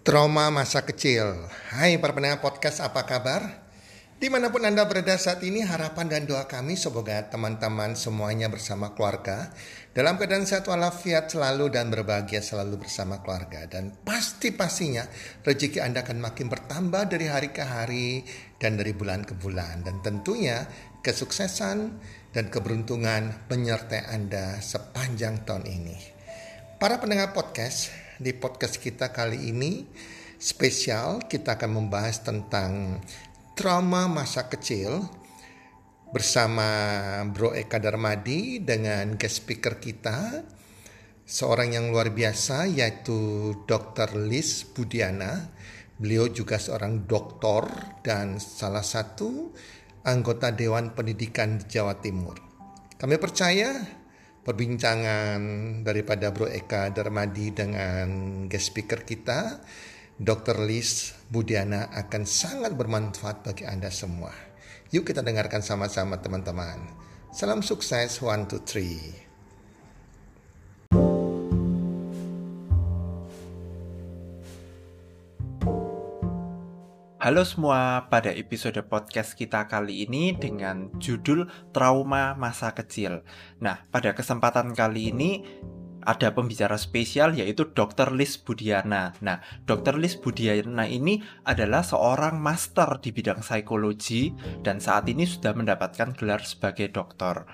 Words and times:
Trauma 0.00 0.48
masa 0.48 0.80
kecil. 0.88 1.44
Hai 1.76 2.00
para 2.00 2.16
pendengar 2.16 2.40
podcast, 2.40 2.80
apa 2.80 3.04
kabar? 3.04 3.68
Di 4.16 4.32
mana 4.32 4.48
pun 4.48 4.64
Anda 4.64 4.88
berada 4.88 5.12
saat 5.20 5.44
ini, 5.44 5.60
harapan 5.60 6.08
dan 6.08 6.24
doa 6.24 6.48
kami 6.48 6.72
semoga 6.72 7.28
teman-teman 7.28 7.92
semuanya 7.92 8.48
bersama 8.48 8.96
keluarga 8.96 9.52
dalam 9.92 10.16
keadaan 10.16 10.48
sehat 10.48 10.64
walafiat 10.72 11.28
selalu 11.28 11.68
dan 11.68 11.92
berbahagia 11.92 12.40
selalu 12.40 12.80
bersama 12.80 13.20
keluarga. 13.20 13.68
Dan 13.68 13.92
pasti-pastinya 14.00 15.04
rezeki 15.44 15.84
Anda 15.84 16.00
akan 16.00 16.16
makin 16.16 16.48
bertambah 16.48 17.12
dari 17.12 17.28
hari 17.28 17.52
ke 17.52 17.60
hari 17.60 18.24
dan 18.56 18.80
dari 18.80 18.96
bulan 18.96 19.28
ke 19.28 19.36
bulan. 19.36 19.84
Dan 19.84 20.00
tentunya 20.00 20.64
kesuksesan 21.04 21.76
dan 22.32 22.48
keberuntungan 22.48 23.52
menyertai 23.52 24.08
Anda 24.08 24.64
sepanjang 24.64 25.44
tahun 25.44 25.68
ini. 25.68 25.96
Para 26.80 26.96
pendengar 26.96 27.36
podcast, 27.36 27.92
di 28.20 28.36
podcast 28.36 28.76
kita 28.76 29.16
kali 29.16 29.48
ini 29.48 29.88
spesial 30.36 31.24
kita 31.24 31.56
akan 31.56 31.80
membahas 31.80 32.20
tentang 32.20 33.00
trauma 33.56 34.12
masa 34.12 34.44
kecil 34.44 35.08
bersama 36.12 36.68
Bro 37.32 37.56
Eka 37.56 37.80
Darmadi 37.80 38.60
dengan 38.60 39.16
guest 39.16 39.40
speaker 39.40 39.80
kita 39.80 40.44
seorang 41.24 41.80
yang 41.80 41.88
luar 41.88 42.12
biasa 42.12 42.68
yaitu 42.68 43.52
Dr. 43.64 44.12
Liz 44.20 44.68
Budiana. 44.68 45.56
Beliau 45.96 46.28
juga 46.28 46.60
seorang 46.60 47.08
doktor 47.08 47.72
dan 48.04 48.36
salah 48.36 48.84
satu 48.84 49.52
anggota 50.04 50.52
Dewan 50.52 50.92
Pendidikan 50.92 51.56
Jawa 51.64 51.96
Timur. 52.04 52.36
Kami 53.00 53.16
percaya 53.16 53.99
perbincangan 54.42 55.40
daripada 55.84 56.32
Bro 56.32 56.48
Eka 56.48 56.90
Darmadi 56.90 57.52
dengan 57.52 58.08
guest 58.48 58.72
speaker 58.72 59.04
kita, 59.04 59.60
Dr. 60.20 60.64
Liz 60.68 61.16
Budiana 61.32 61.88
akan 61.92 62.22
sangat 62.28 62.76
bermanfaat 62.76 63.46
bagi 63.46 63.64
Anda 63.64 63.88
semua. 63.88 64.32
Yuk 64.92 65.06
kita 65.06 65.22
dengarkan 65.22 65.62
sama-sama 65.62 66.18
teman-teman. 66.18 66.82
Salam 67.30 67.62
sukses, 67.62 68.18
one, 68.20 68.50
two, 68.50 68.60
three. 68.66 69.29
Halo 77.20 77.44
semua, 77.44 78.08
pada 78.08 78.32
episode 78.32 78.80
podcast 78.88 79.36
kita 79.36 79.68
kali 79.68 80.08
ini 80.08 80.32
dengan 80.32 80.88
judul 80.96 81.52
Trauma 81.68 82.32
Masa 82.32 82.72
Kecil. 82.72 83.20
Nah, 83.60 83.84
pada 83.92 84.16
kesempatan 84.16 84.72
kali 84.72 85.12
ini 85.12 85.44
ada 86.00 86.32
pembicara 86.32 86.80
spesial 86.80 87.36
yaitu 87.36 87.68
Dr. 87.76 88.16
Liz 88.16 88.40
Budiana. 88.40 89.12
Nah, 89.20 89.44
Dr. 89.68 90.00
Liz 90.00 90.16
Budiana 90.16 90.88
ini 90.88 91.20
adalah 91.44 91.84
seorang 91.84 92.40
master 92.40 93.04
di 93.04 93.12
bidang 93.12 93.44
psikologi 93.44 94.32
dan 94.64 94.80
saat 94.80 95.04
ini 95.12 95.28
sudah 95.28 95.52
mendapatkan 95.52 96.16
gelar 96.16 96.40
sebagai 96.40 96.88
dokter. 96.88 97.44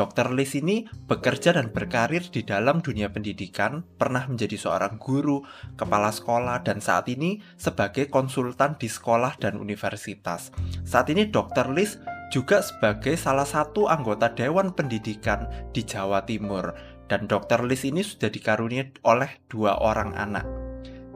Dr. 0.00 0.32
Liz 0.32 0.56
ini 0.56 0.88
bekerja 0.88 1.52
dan 1.52 1.76
berkarir 1.76 2.24
di 2.32 2.40
dalam 2.40 2.80
dunia 2.80 3.12
pendidikan, 3.12 3.84
pernah 4.00 4.24
menjadi 4.24 4.56
seorang 4.56 4.96
guru, 4.96 5.44
kepala 5.76 6.08
sekolah, 6.08 6.64
dan 6.64 6.80
saat 6.80 7.04
ini 7.12 7.44
sebagai 7.60 8.08
konsultan 8.08 8.80
di 8.80 8.88
sekolah 8.88 9.36
dan 9.36 9.60
universitas. 9.60 10.56
Saat 10.88 11.12
ini 11.12 11.28
Dr. 11.28 11.68
Liz 11.76 12.00
juga 12.32 12.64
sebagai 12.64 13.12
salah 13.20 13.44
satu 13.44 13.92
anggota 13.92 14.32
Dewan 14.32 14.72
Pendidikan 14.72 15.44
di 15.76 15.84
Jawa 15.84 16.24
Timur. 16.24 16.72
Dan 17.04 17.28
Dr. 17.28 17.68
Liz 17.68 17.84
ini 17.84 18.00
sudah 18.00 18.32
dikaruniai 18.32 19.04
oleh 19.04 19.44
dua 19.52 19.84
orang 19.84 20.16
anak. 20.16 20.48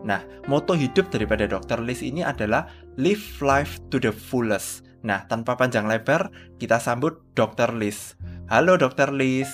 Nah, 0.04 0.20
moto 0.44 0.76
hidup 0.76 1.08
daripada 1.08 1.48
Dr. 1.48 1.80
Liz 1.80 2.04
ini 2.04 2.20
adalah 2.20 2.68
live 3.00 3.40
life 3.40 3.80
to 3.88 3.96
the 3.96 4.12
fullest. 4.12 4.84
Nah, 5.04 5.24
tanpa 5.24 5.56
panjang 5.56 5.88
lebar, 5.88 6.28
kita 6.60 6.76
sambut 6.80 7.20
Dr. 7.32 7.72
Liz. 7.72 8.16
Halo 8.44 8.76
Dokter 8.76 9.08
Liz. 9.08 9.48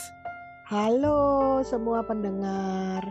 Halo 0.66 1.62
semua 1.62 2.02
pendengar. 2.02 3.06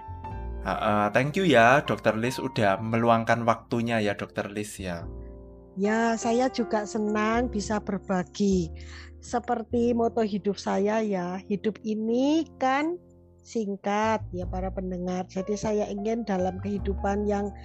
Uh, 0.67 0.71
uh, 0.75 1.05
thank 1.15 1.39
you 1.39 1.47
ya 1.47 1.79
Dokter 1.87 2.19
Liz 2.19 2.35
udah 2.35 2.83
meluangkan 2.83 3.47
waktunya 3.47 4.03
ya 4.03 4.11
Dokter 4.11 4.51
Liz 4.51 4.75
ya. 4.75 5.07
Ya, 5.79 6.19
saya 6.19 6.51
juga 6.51 6.83
senang 6.83 7.47
bisa 7.47 7.79
berbagi. 7.79 8.67
Seperti 9.23 9.95
moto 9.95 10.19
hidup 10.19 10.59
saya 10.59 10.99
ya, 10.99 11.39
hidup 11.47 11.79
ini 11.87 12.43
kan 12.59 12.99
singkat 13.47 14.19
ya 14.35 14.43
para 14.51 14.75
pendengar. 14.75 15.31
Jadi 15.31 15.55
saya 15.55 15.87
ingin 15.87 16.27
dalam 16.27 16.59
kehidupan 16.59 17.23
yang 17.23 17.55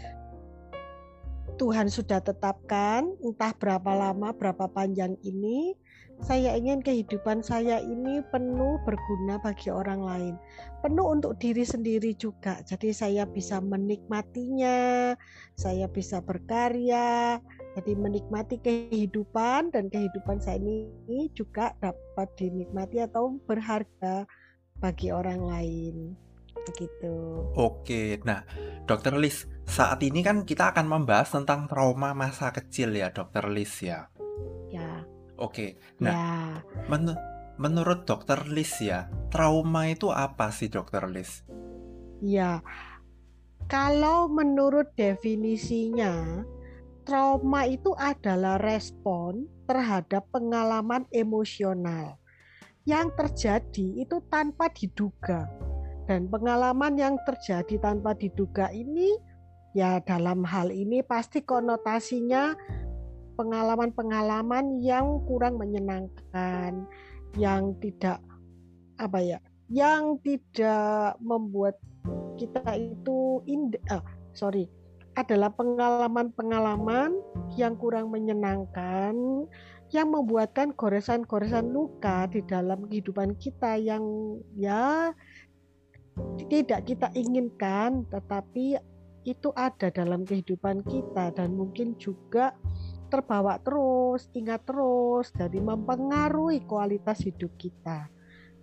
Tuhan 1.58 1.90
sudah 1.90 2.22
tetapkan, 2.22 3.10
entah 3.26 3.50
berapa 3.58 3.90
lama, 3.90 4.30
berapa 4.38 4.70
panjang 4.70 5.18
ini, 5.26 5.74
saya 6.22 6.54
ingin 6.54 6.80
kehidupan 6.80 7.42
saya 7.42 7.82
ini 7.82 8.22
penuh 8.30 8.78
berguna 8.86 9.42
bagi 9.42 9.68
orang 9.68 10.00
lain, 10.04 10.34
penuh 10.80 11.10
untuk 11.10 11.36
diri 11.42 11.66
sendiri 11.66 12.14
juga. 12.14 12.62
Jadi 12.62 12.94
saya 12.94 13.26
bisa 13.26 13.58
menikmatinya, 13.58 15.12
saya 15.58 15.90
bisa 15.90 16.22
berkarya, 16.22 17.42
jadi 17.74 17.92
menikmati 17.98 18.62
kehidupan 18.62 19.74
dan 19.74 19.90
kehidupan 19.90 20.38
saya 20.38 20.62
ini 20.62 21.28
juga 21.34 21.74
dapat 21.82 22.30
dinikmati 22.38 23.02
atau 23.02 23.34
berharga 23.44 24.24
bagi 24.78 25.10
orang 25.10 25.42
lain. 25.42 25.96
Begitu. 26.64 27.12
Oke, 27.58 28.16
nah 28.24 28.46
Dokter 28.88 29.12
Lis, 29.20 29.44
saat 29.68 30.00
ini 30.00 30.24
kan 30.24 30.48
kita 30.48 30.72
akan 30.72 30.88
membahas 30.88 31.36
tentang 31.36 31.68
trauma 31.68 32.16
masa 32.16 32.54
kecil 32.54 32.96
ya 32.96 33.12
Dokter 33.12 33.44
Lis 33.52 33.84
ya. 33.84 34.08
Ya. 35.34 35.42
Oke. 35.42 35.66
Nah, 35.98 36.14
ya. 36.14 36.26
men 36.86 37.14
menurut 37.54 38.06
Dokter 38.06 38.46
Lis 38.50 38.82
ya, 38.82 39.06
trauma 39.30 39.86
itu 39.86 40.10
apa 40.10 40.50
sih 40.50 40.70
Dokter 40.70 41.06
Lis? 41.06 41.42
Ya. 42.22 42.62
Kalau 43.64 44.28
menurut 44.28 44.92
definisinya, 44.92 46.44
trauma 47.08 47.64
itu 47.64 47.96
adalah 47.96 48.60
respon 48.60 49.48
terhadap 49.64 50.28
pengalaman 50.28 51.08
emosional 51.16 52.20
yang 52.84 53.08
terjadi 53.16 54.04
itu 54.04 54.20
tanpa 54.28 54.68
diduga. 54.68 55.48
Dan 56.04 56.28
pengalaman 56.28 57.00
yang 57.00 57.16
terjadi 57.24 57.80
tanpa 57.80 58.12
diduga 58.12 58.68
ini 58.68 59.16
ya 59.72 60.04
dalam 60.04 60.44
hal 60.44 60.68
ini 60.68 61.00
pasti 61.00 61.40
konotasinya 61.40 62.52
pengalaman-pengalaman 63.34 64.80
yang 64.82 65.22
kurang 65.26 65.58
menyenangkan, 65.58 66.86
yang 67.38 67.74
tidak 67.82 68.22
apa 68.98 69.18
ya, 69.18 69.38
yang 69.70 70.18
tidak 70.22 71.18
membuat 71.18 71.78
kita 72.38 72.62
itu 72.78 73.42
indah, 73.46 73.82
ah, 73.90 74.04
sorry, 74.34 74.70
adalah 75.14 75.50
pengalaman-pengalaman 75.54 77.14
yang 77.54 77.78
kurang 77.78 78.10
menyenangkan, 78.10 79.14
yang 79.94 80.10
membuatkan 80.10 80.74
goresan-goresan 80.74 81.70
luka 81.70 82.26
di 82.30 82.42
dalam 82.46 82.90
kehidupan 82.90 83.38
kita 83.38 83.78
yang 83.78 84.02
ya 84.58 85.14
tidak 86.50 86.86
kita 86.86 87.10
inginkan, 87.14 88.06
tetapi 88.10 88.78
itu 89.24 89.48
ada 89.56 89.88
dalam 89.88 90.22
kehidupan 90.28 90.84
kita 90.84 91.32
dan 91.32 91.56
mungkin 91.56 91.96
juga 91.96 92.52
terbawa 93.14 93.62
terus, 93.62 94.26
ingat 94.34 94.66
terus, 94.66 95.30
jadi 95.30 95.62
mempengaruhi 95.62 96.66
kualitas 96.66 97.22
hidup 97.22 97.54
kita. 97.54 98.10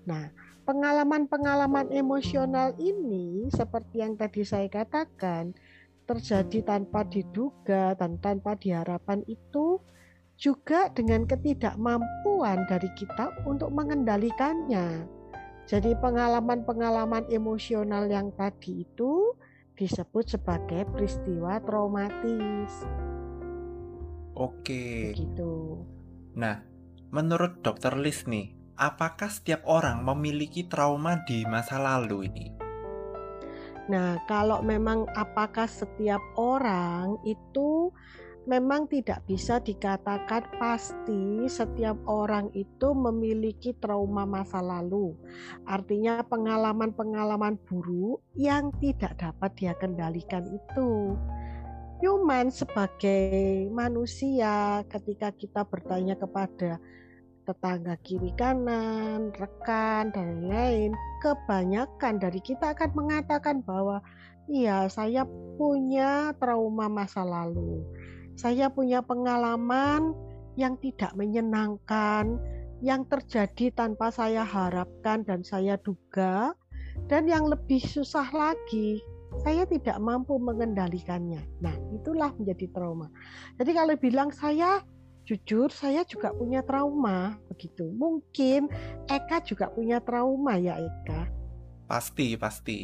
Nah, 0.04 0.28
pengalaman-pengalaman 0.68 1.88
emosional 1.96 2.76
ini 2.76 3.48
seperti 3.48 4.04
yang 4.04 4.20
tadi 4.20 4.44
saya 4.44 4.68
katakan 4.68 5.56
terjadi 6.04 6.76
tanpa 6.76 7.08
diduga 7.08 7.96
dan 7.96 8.20
tanpa 8.20 8.60
diharapkan 8.60 9.24
itu 9.32 9.80
juga 10.36 10.92
dengan 10.92 11.24
ketidakmampuan 11.24 12.68
dari 12.68 12.90
kita 12.98 13.32
untuk 13.48 13.72
mengendalikannya. 13.72 15.06
Jadi 15.70 15.96
pengalaman-pengalaman 16.02 17.30
emosional 17.32 18.10
yang 18.10 18.34
tadi 18.36 18.84
itu 18.84 19.38
disebut 19.78 20.36
sebagai 20.36 20.84
peristiwa 20.90 21.62
traumatis. 21.64 22.74
Oke. 24.42 25.14
Gitu. 25.14 25.86
Nah, 26.34 26.66
menurut 27.14 27.62
dokter 27.62 27.94
Liz 27.94 28.26
nih, 28.26 28.58
apakah 28.74 29.30
setiap 29.30 29.62
orang 29.70 30.02
memiliki 30.02 30.66
trauma 30.66 31.22
di 31.30 31.46
masa 31.46 31.78
lalu 31.78 32.26
ini? 32.26 32.48
Nah, 33.86 34.18
kalau 34.26 34.66
memang 34.66 35.06
apakah 35.14 35.70
setiap 35.70 36.22
orang 36.40 37.22
itu 37.22 37.94
memang 38.50 38.90
tidak 38.90 39.22
bisa 39.30 39.62
dikatakan 39.62 40.50
pasti 40.58 41.46
setiap 41.46 41.98
orang 42.10 42.50
itu 42.58 42.94
memiliki 42.98 43.78
trauma 43.78 44.26
masa 44.26 44.64
lalu. 44.64 45.14
Artinya 45.70 46.26
pengalaman-pengalaman 46.26 47.62
buruk 47.70 48.26
yang 48.34 48.74
tidak 48.82 49.22
dapat 49.22 49.52
dia 49.60 49.74
kendalikan 49.78 50.46
itu. 50.50 51.14
Cuman 52.02 52.50
sebagai 52.50 53.70
manusia 53.70 54.82
ketika 54.90 55.30
kita 55.38 55.62
bertanya 55.70 56.18
kepada 56.18 56.82
tetangga 57.46 57.94
kiri 58.02 58.34
kanan, 58.34 59.30
rekan 59.38 60.10
dan 60.10 60.50
lain-lain, 60.50 60.98
kebanyakan 61.22 62.18
dari 62.18 62.42
kita 62.42 62.74
akan 62.74 62.92
mengatakan 62.98 63.62
bahwa 63.62 64.02
iya 64.50 64.90
saya 64.90 65.30
punya 65.62 66.34
trauma 66.42 66.90
masa 66.90 67.22
lalu. 67.22 67.86
Saya 68.34 68.74
punya 68.74 69.06
pengalaman 69.06 70.18
yang 70.58 70.82
tidak 70.82 71.14
menyenangkan 71.14 72.42
yang 72.82 73.06
terjadi 73.06 73.70
tanpa 73.78 74.10
saya 74.10 74.42
harapkan 74.42 75.22
dan 75.22 75.46
saya 75.46 75.78
duga 75.86 76.58
dan 77.06 77.30
yang 77.30 77.46
lebih 77.46 77.78
susah 77.78 78.26
lagi 78.34 79.06
saya 79.40 79.64
tidak 79.64 79.96
mampu 80.04 80.36
mengendalikannya. 80.36 81.40
Nah, 81.64 81.76
itulah 81.96 82.36
menjadi 82.36 82.68
trauma. 82.76 83.08
Jadi 83.56 83.72
kalau 83.72 83.96
bilang 83.96 84.30
saya 84.36 84.84
jujur 85.24 85.72
saya 85.72 86.04
juga 86.04 86.36
punya 86.36 86.60
trauma 86.66 87.40
begitu. 87.48 87.88
Mungkin 87.96 88.68
Eka 89.08 89.40
juga 89.48 89.72
punya 89.72 90.04
trauma 90.04 90.60
ya 90.60 90.76
Eka. 90.76 91.32
Pasti, 91.88 92.36
pasti. 92.36 92.80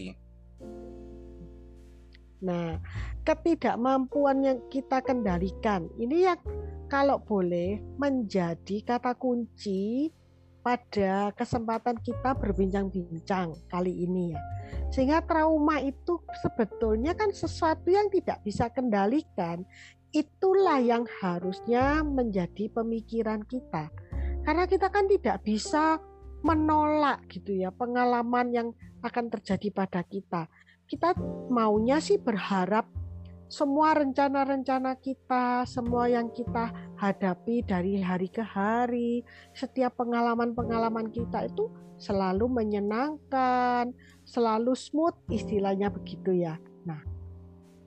Nah, 2.38 2.78
ketidakmampuan 3.26 4.46
yang 4.46 4.60
kita 4.70 5.02
kendalikan 5.02 5.90
ini 5.98 6.30
yang 6.30 6.40
kalau 6.88 7.20
boleh 7.20 7.82
menjadi 8.00 8.86
kata 8.86 9.18
kunci 9.18 10.14
pada 10.68 11.32
kesempatan 11.32 11.96
kita 12.04 12.36
berbincang-bincang 12.36 13.56
kali 13.72 14.04
ini 14.04 14.36
ya. 14.36 14.42
Sehingga 14.92 15.24
trauma 15.24 15.80
itu 15.80 16.20
sebetulnya 16.44 17.16
kan 17.16 17.32
sesuatu 17.32 17.88
yang 17.88 18.12
tidak 18.12 18.44
bisa 18.44 18.68
kendalikan. 18.76 19.64
Itulah 20.12 20.84
yang 20.84 21.08
harusnya 21.24 22.04
menjadi 22.04 22.68
pemikiran 22.68 23.48
kita. 23.48 23.88
Karena 24.44 24.68
kita 24.68 24.92
kan 24.92 25.08
tidak 25.08 25.40
bisa 25.48 26.04
menolak 26.44 27.24
gitu 27.32 27.64
ya 27.64 27.72
pengalaman 27.72 28.52
yang 28.52 28.68
akan 29.08 29.32
terjadi 29.32 29.72
pada 29.72 30.04
kita. 30.04 30.52
Kita 30.84 31.16
maunya 31.48 32.04
sih 32.04 32.20
berharap 32.20 32.92
semua 33.48 33.96
rencana-rencana 33.96 35.00
kita, 35.00 35.64
semua 35.64 36.12
yang 36.12 36.28
kita 36.36 36.72
hadapi 37.00 37.64
dari 37.64 38.04
hari 38.04 38.28
ke 38.28 38.44
hari, 38.44 39.24
setiap 39.56 39.96
pengalaman-pengalaman 39.96 41.08
kita 41.16 41.48
itu 41.48 41.72
selalu 41.96 42.52
menyenangkan, 42.52 43.96
selalu 44.28 44.76
smooth 44.76 45.16
istilahnya 45.32 45.88
begitu 45.88 46.44
ya. 46.44 46.60
Nah, 46.84 47.00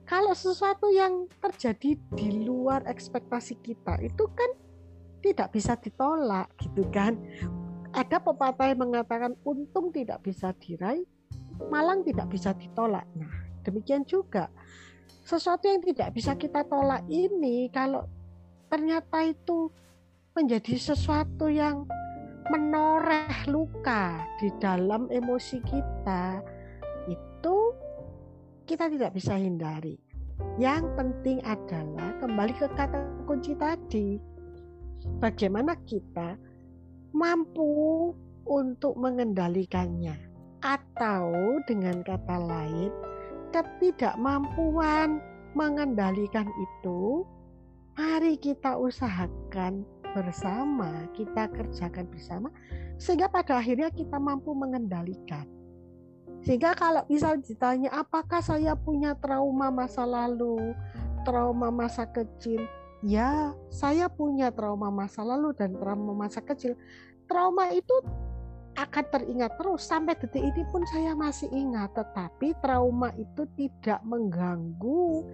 kalau 0.09 0.33
sesuatu 0.33 0.89
yang 0.89 1.29
terjadi 1.37 1.93
di 2.17 2.27
luar 2.41 2.81
ekspektasi 2.89 3.61
kita 3.61 4.01
itu 4.01 4.25
kan 4.33 4.51
tidak 5.21 5.53
bisa 5.53 5.77
ditolak 5.77 6.49
gitu 6.57 6.83
kan. 6.89 7.15
Ada 7.91 8.23
pepatah 8.23 8.71
yang 8.71 8.87
mengatakan 8.87 9.35
untung 9.45 9.91
tidak 9.93 10.23
bisa 10.23 10.55
diraih, 10.57 11.05
malang 11.69 12.01
tidak 12.01 12.31
bisa 12.33 12.55
ditolak. 12.55 13.05
Nah, 13.13 13.29
demikian 13.67 14.07
juga 14.07 14.47
sesuatu 15.21 15.69
yang 15.69 15.81
tidak 15.85 16.09
bisa 16.17 16.33
kita 16.35 16.65
tolak 16.65 17.05
ini 17.07 17.69
kalau 17.69 18.05
ternyata 18.71 19.25
itu 19.25 19.69
menjadi 20.33 20.79
sesuatu 20.79 21.51
yang 21.51 21.85
menoreh 22.49 23.47
luka 23.47 24.25
di 24.41 24.49
dalam 24.57 25.07
emosi 25.11 25.61
kita 25.63 26.41
itu 27.07 27.57
kita 28.65 28.87
tidak 28.87 29.11
bisa 29.15 29.35
hindari. 29.35 29.99
Yang 30.57 30.89
penting 30.97 31.37
adalah 31.45 32.17
kembali 32.17 32.53
ke 32.57 32.67
kata 32.73 33.27
kunci 33.29 33.53
tadi. 33.55 34.17
Bagaimana 35.21 35.77
kita 35.85 36.37
mampu 37.13 38.09
untuk 38.47 38.97
mengendalikannya 38.97 40.17
atau 40.61 41.57
dengan 41.65 42.05
kata 42.05 42.37
lain 42.37 43.10
ketidakmampuan 43.51 45.19
mengendalikan 45.53 46.47
itu, 46.47 47.27
mari 47.99 48.39
kita 48.39 48.79
usahakan 48.79 49.83
bersama, 50.15 51.07
kita 51.15 51.47
kerjakan 51.51 52.07
bersama, 52.07 52.47
sehingga 52.95 53.27
pada 53.27 53.59
akhirnya 53.59 53.91
kita 53.91 54.15
mampu 54.19 54.51
mengendalikan. 54.55 55.47
Sehingga 56.41 56.73
kalau 56.73 57.05
misal 57.05 57.37
ditanya 57.37 57.93
apakah 57.93 58.41
saya 58.41 58.73
punya 58.73 59.13
trauma 59.19 59.69
masa 59.69 60.07
lalu, 60.07 60.73
trauma 61.21 61.69
masa 61.69 62.09
kecil, 62.09 62.65
ya 63.05 63.53
saya 63.69 64.09
punya 64.09 64.49
trauma 64.49 64.89
masa 64.89 65.21
lalu 65.21 65.53
dan 65.53 65.77
trauma 65.77 66.17
masa 66.17 66.41
kecil. 66.41 66.73
Trauma 67.29 67.69
itu 67.71 67.93
akan 68.79 69.05
teringat 69.11 69.51
terus 69.59 69.83
sampai 69.83 70.15
detik 70.15 70.41
ini 70.41 70.63
pun 70.71 70.83
saya 70.87 71.11
masih 71.11 71.51
ingat 71.51 71.91
tetapi 71.91 72.55
trauma 72.63 73.11
itu 73.19 73.43
tidak 73.59 73.99
mengganggu 74.07 75.27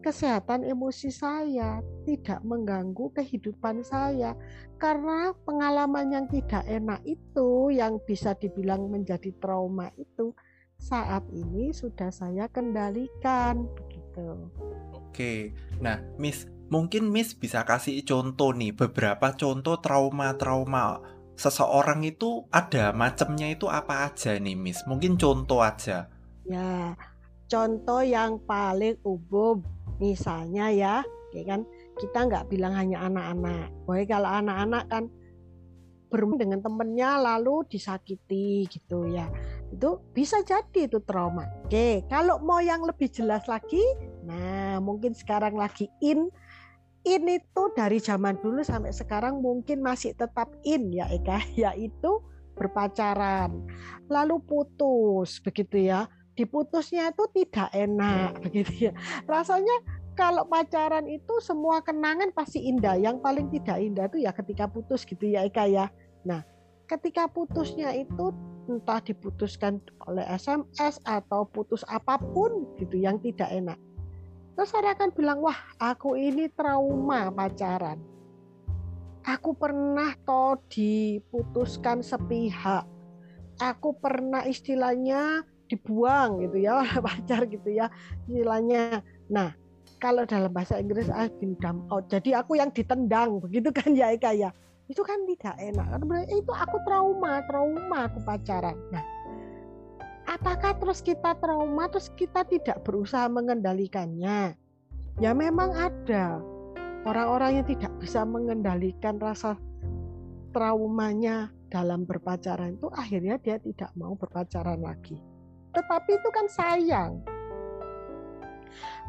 kesehatan 0.00 0.64
emosi 0.64 1.12
saya 1.12 1.84
tidak 2.08 2.40
mengganggu 2.42 3.12
kehidupan 3.14 3.84
saya 3.84 4.32
karena 4.80 5.36
pengalaman 5.44 6.08
yang 6.10 6.26
tidak 6.32 6.64
enak 6.64 7.04
itu 7.04 7.68
yang 7.70 8.00
bisa 8.08 8.32
dibilang 8.40 8.88
menjadi 8.88 9.30
trauma 9.38 9.92
itu 10.00 10.32
saat 10.80 11.22
ini 11.28 11.76
sudah 11.76 12.08
saya 12.08 12.48
kendalikan 12.48 13.68
begitu. 13.76 14.48
Oke. 14.96 15.52
Nah, 15.84 16.00
Miss, 16.16 16.48
mungkin 16.72 17.12
Miss 17.12 17.36
bisa 17.36 17.68
kasih 17.68 18.00
contoh 18.08 18.56
nih 18.56 18.72
beberapa 18.72 19.36
contoh 19.36 19.76
trauma-trauma 19.84 21.19
seseorang 21.40 22.04
itu 22.04 22.44
ada 22.52 22.92
macamnya 22.92 23.48
itu 23.48 23.64
apa 23.64 24.12
aja 24.12 24.36
nih 24.36 24.52
Miss? 24.52 24.84
Mungkin 24.84 25.16
contoh 25.16 25.64
aja. 25.64 26.12
Ya, 26.44 26.92
contoh 27.48 28.04
yang 28.04 28.36
paling 28.44 29.00
umum 29.00 29.64
misalnya 29.96 30.68
ya, 30.68 31.00
ya 31.32 31.42
kan 31.48 31.64
kita 31.96 32.28
nggak 32.28 32.52
bilang 32.52 32.76
hanya 32.76 33.08
anak-anak. 33.08 33.72
Boleh 33.88 34.04
kalau 34.04 34.28
anak-anak 34.28 34.84
kan 34.92 35.04
bermain 36.12 36.42
dengan 36.42 36.60
temennya 36.60 37.16
lalu 37.16 37.64
disakiti 37.72 38.68
gitu 38.68 39.08
ya. 39.08 39.24
Itu 39.72 40.04
bisa 40.12 40.44
jadi 40.44 40.90
itu 40.90 41.00
trauma. 41.00 41.48
Oke, 41.64 42.04
kalau 42.10 42.36
mau 42.42 42.60
yang 42.60 42.84
lebih 42.84 43.08
jelas 43.08 43.48
lagi, 43.48 43.80
nah 44.28 44.76
mungkin 44.82 45.16
sekarang 45.16 45.56
lagi 45.56 45.88
in 46.04 46.28
ini 47.04 47.40
tuh 47.56 47.72
dari 47.72 47.96
zaman 47.96 48.36
dulu 48.40 48.60
sampai 48.60 48.92
sekarang 48.92 49.40
mungkin 49.40 49.80
masih 49.80 50.12
tetap 50.12 50.52
in 50.68 50.92
ya 50.92 51.08
Eka 51.08 51.40
yaitu 51.68 52.20
berpacaran. 52.56 53.64
Lalu 54.12 54.36
putus 54.44 55.40
begitu 55.40 55.88
ya. 55.88 56.04
Diputusnya 56.36 57.12
itu 57.12 57.24
tidak 57.32 57.68
enak 57.72 58.36
begitu 58.44 58.90
ya. 58.90 58.92
Rasanya 59.24 59.80
kalau 60.12 60.44
pacaran 60.44 61.08
itu 61.08 61.40
semua 61.40 61.80
kenangan 61.80 62.32
pasti 62.36 62.68
indah. 62.68 63.00
Yang 63.00 63.24
paling 63.24 63.46
tidak 63.48 63.78
indah 63.80 64.04
itu 64.12 64.18
ya 64.28 64.32
ketika 64.36 64.68
putus 64.68 65.08
gitu 65.08 65.24
ya 65.24 65.48
Eka 65.48 65.64
ya. 65.64 65.88
Nah 66.28 66.44
ketika 66.84 67.30
putusnya 67.30 67.96
itu 67.96 68.34
entah 68.68 69.00
diputuskan 69.00 69.80
oleh 70.06 70.22
SMS 70.28 71.00
atau 71.02 71.48
putus 71.48 71.82
apa 71.88 72.20
pun 72.20 72.70
gitu 72.78 73.00
yang 73.00 73.18
tidak 73.18 73.48
enak 73.50 73.78
Terus 74.54 74.68
saya 74.70 74.92
akan 74.92 75.10
bilang, 75.14 75.38
wah 75.40 75.56
aku 75.78 76.18
ini 76.18 76.50
trauma 76.52 77.30
pacaran. 77.32 77.98
Aku 79.24 79.52
pernah 79.52 80.16
toh 80.24 80.60
diputuskan 80.72 82.00
sepihak. 82.00 82.88
Aku 83.60 83.92
pernah 84.00 84.48
istilahnya 84.48 85.44
dibuang 85.70 86.42
gitu 86.42 86.66
ya 86.66 86.82
oleh 86.82 86.98
pacar 87.06 87.46
gitu 87.46 87.70
ya 87.70 87.86
istilahnya. 88.26 89.06
Nah 89.30 89.54
kalau 90.02 90.26
dalam 90.26 90.50
bahasa 90.50 90.80
Inggris 90.82 91.06
I've 91.12 91.36
been 91.38 91.54
dumped 91.62 91.86
out. 91.94 92.10
Jadi 92.10 92.34
aku 92.34 92.58
yang 92.58 92.74
ditendang 92.74 93.38
begitu 93.38 93.70
kan 93.78 93.94
ya 93.94 94.10
Eka 94.10 94.34
ya. 94.34 94.50
Itu 94.90 95.06
kan 95.06 95.22
tidak 95.30 95.54
enak. 95.54 95.86
Karena 95.86 96.18
itu 96.26 96.50
aku 96.50 96.76
trauma, 96.82 97.44
trauma 97.46 98.10
aku 98.10 98.18
pacaran. 98.26 98.74
Nah 98.90 99.04
apakah 100.30 100.78
terus 100.78 101.02
kita 101.02 101.34
trauma 101.42 101.90
terus 101.90 102.06
kita 102.14 102.46
tidak 102.46 102.86
berusaha 102.86 103.26
mengendalikannya? 103.26 104.54
Ya 105.18 105.30
memang 105.34 105.74
ada. 105.74 106.38
Orang-orang 107.02 107.60
yang 107.60 107.66
tidak 107.66 107.90
bisa 107.98 108.22
mengendalikan 108.22 109.18
rasa 109.18 109.58
traumanya 110.54 111.50
dalam 111.72 112.04
berpacaran 112.06 112.76
itu 112.78 112.86
akhirnya 112.92 113.40
dia 113.42 113.56
tidak 113.58 113.90
mau 113.98 114.14
berpacaran 114.14 114.78
lagi. 114.78 115.18
Tetapi 115.74 116.10
itu 116.14 116.28
kan 116.30 116.46
sayang. 116.46 117.12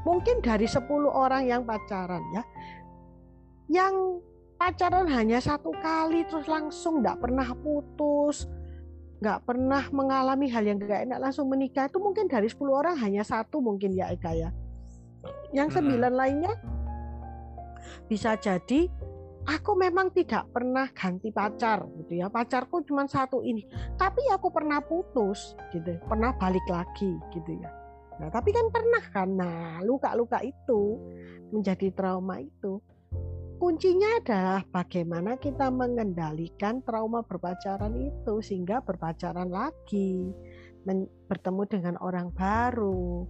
Mungkin 0.02 0.42
dari 0.42 0.66
10 0.66 0.90
orang 1.06 1.46
yang 1.46 1.62
pacaran 1.62 2.24
ya 2.34 2.44
yang 3.72 4.20
pacaran 4.58 5.06
hanya 5.08 5.38
satu 5.38 5.70
kali 5.80 6.26
terus 6.28 6.50
langsung 6.50 7.00
tidak 7.00 7.24
pernah 7.24 7.48
putus 7.62 8.50
nggak 9.22 9.46
pernah 9.46 9.86
mengalami 9.94 10.50
hal 10.50 10.66
yang 10.66 10.82
nggak 10.82 11.06
enak 11.06 11.20
langsung 11.22 11.46
menikah 11.46 11.86
itu 11.86 12.02
mungkin 12.02 12.26
dari 12.26 12.50
10 12.50 12.58
orang 12.74 12.98
hanya 12.98 13.22
satu 13.22 13.62
mungkin 13.62 13.94
ya 13.94 14.10
Eka 14.10 14.34
ya. 14.34 14.50
Yang 15.54 15.78
sembilan 15.78 16.14
lainnya 16.18 16.54
bisa 18.10 18.34
jadi 18.34 18.90
aku 19.46 19.78
memang 19.78 20.10
tidak 20.10 20.50
pernah 20.50 20.90
ganti 20.90 21.30
pacar 21.30 21.86
gitu 22.02 22.18
ya. 22.18 22.34
Pacarku 22.34 22.82
cuma 22.82 23.06
satu 23.06 23.46
ini. 23.46 23.62
Tapi 23.94 24.26
aku 24.34 24.50
pernah 24.50 24.82
putus 24.82 25.54
gitu 25.70 26.02
pernah 26.10 26.34
balik 26.34 26.66
lagi 26.66 27.14
gitu 27.30 27.62
ya. 27.62 27.70
Nah 28.18 28.30
tapi 28.34 28.50
kan 28.50 28.74
pernah 28.74 29.04
kan. 29.06 29.30
Nah 29.38 29.86
luka-luka 29.86 30.42
itu 30.42 30.98
menjadi 31.54 31.94
trauma 31.94 32.42
itu 32.42 32.82
kuncinya 33.62 34.18
adalah 34.18 34.66
bagaimana 34.74 35.38
kita 35.38 35.70
mengendalikan 35.70 36.82
trauma 36.82 37.22
berpacaran 37.22 37.94
itu 37.94 38.42
sehingga 38.42 38.82
berpacaran 38.82 39.54
lagi 39.54 40.34
bertemu 41.30 41.64
dengan 41.70 41.96
orang 42.02 42.34
baru 42.34 43.30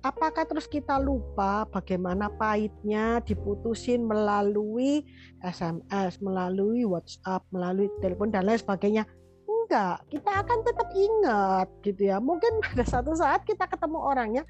apakah 0.00 0.48
terus 0.48 0.64
kita 0.64 0.96
lupa 0.96 1.68
bagaimana 1.68 2.32
pahitnya 2.32 3.20
diputusin 3.20 4.08
melalui 4.08 5.04
SMS, 5.44 6.22
melalui 6.22 6.88
WhatsApp, 6.88 7.44
melalui 7.50 7.90
telepon 8.00 8.30
dan 8.30 8.46
lain 8.46 8.56
sebagainya? 8.56 9.04
Enggak, 9.44 10.00
kita 10.08 10.30
akan 10.32 10.58
tetap 10.64 10.88
ingat 10.96 11.68
gitu 11.84 12.08
ya. 12.08 12.16
Mungkin 12.22 12.64
pada 12.64 12.84
satu 12.88 13.12
saat 13.12 13.44
kita 13.44 13.68
ketemu 13.68 13.98
orangnya, 14.00 14.42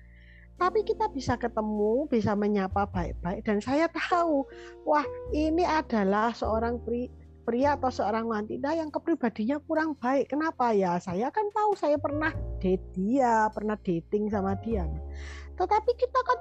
tapi 0.59 0.83
kita 0.83 1.07
bisa 1.15 1.39
ketemu, 1.39 2.11
bisa 2.11 2.35
menyapa 2.35 2.91
baik-baik 2.91 3.47
dan 3.47 3.63
saya 3.63 3.87
tahu, 3.89 4.43
wah 4.83 5.07
ini 5.31 5.63
adalah 5.63 6.35
seorang 6.35 6.83
pri, 6.83 7.07
pria 7.49 7.81
atau 7.81 7.89
seorang 7.89 8.29
wanita 8.29 8.77
yang 8.77 8.93
kepribadinya 8.93 9.57
kurang 9.65 9.97
baik. 9.97 10.29
Kenapa 10.29 10.77
ya? 10.77 11.01
Saya 11.01 11.33
kan 11.33 11.49
tahu 11.55 11.73
saya 11.79 11.97
pernah 11.97 12.29
date 12.61 12.85
dia, 12.93 13.49
pernah 13.49 13.79
dating 13.81 14.29
sama 14.29 14.53
dia. 14.61 14.85
Tetapi 15.57 15.91
kita 15.97 16.21
kan 16.27 16.39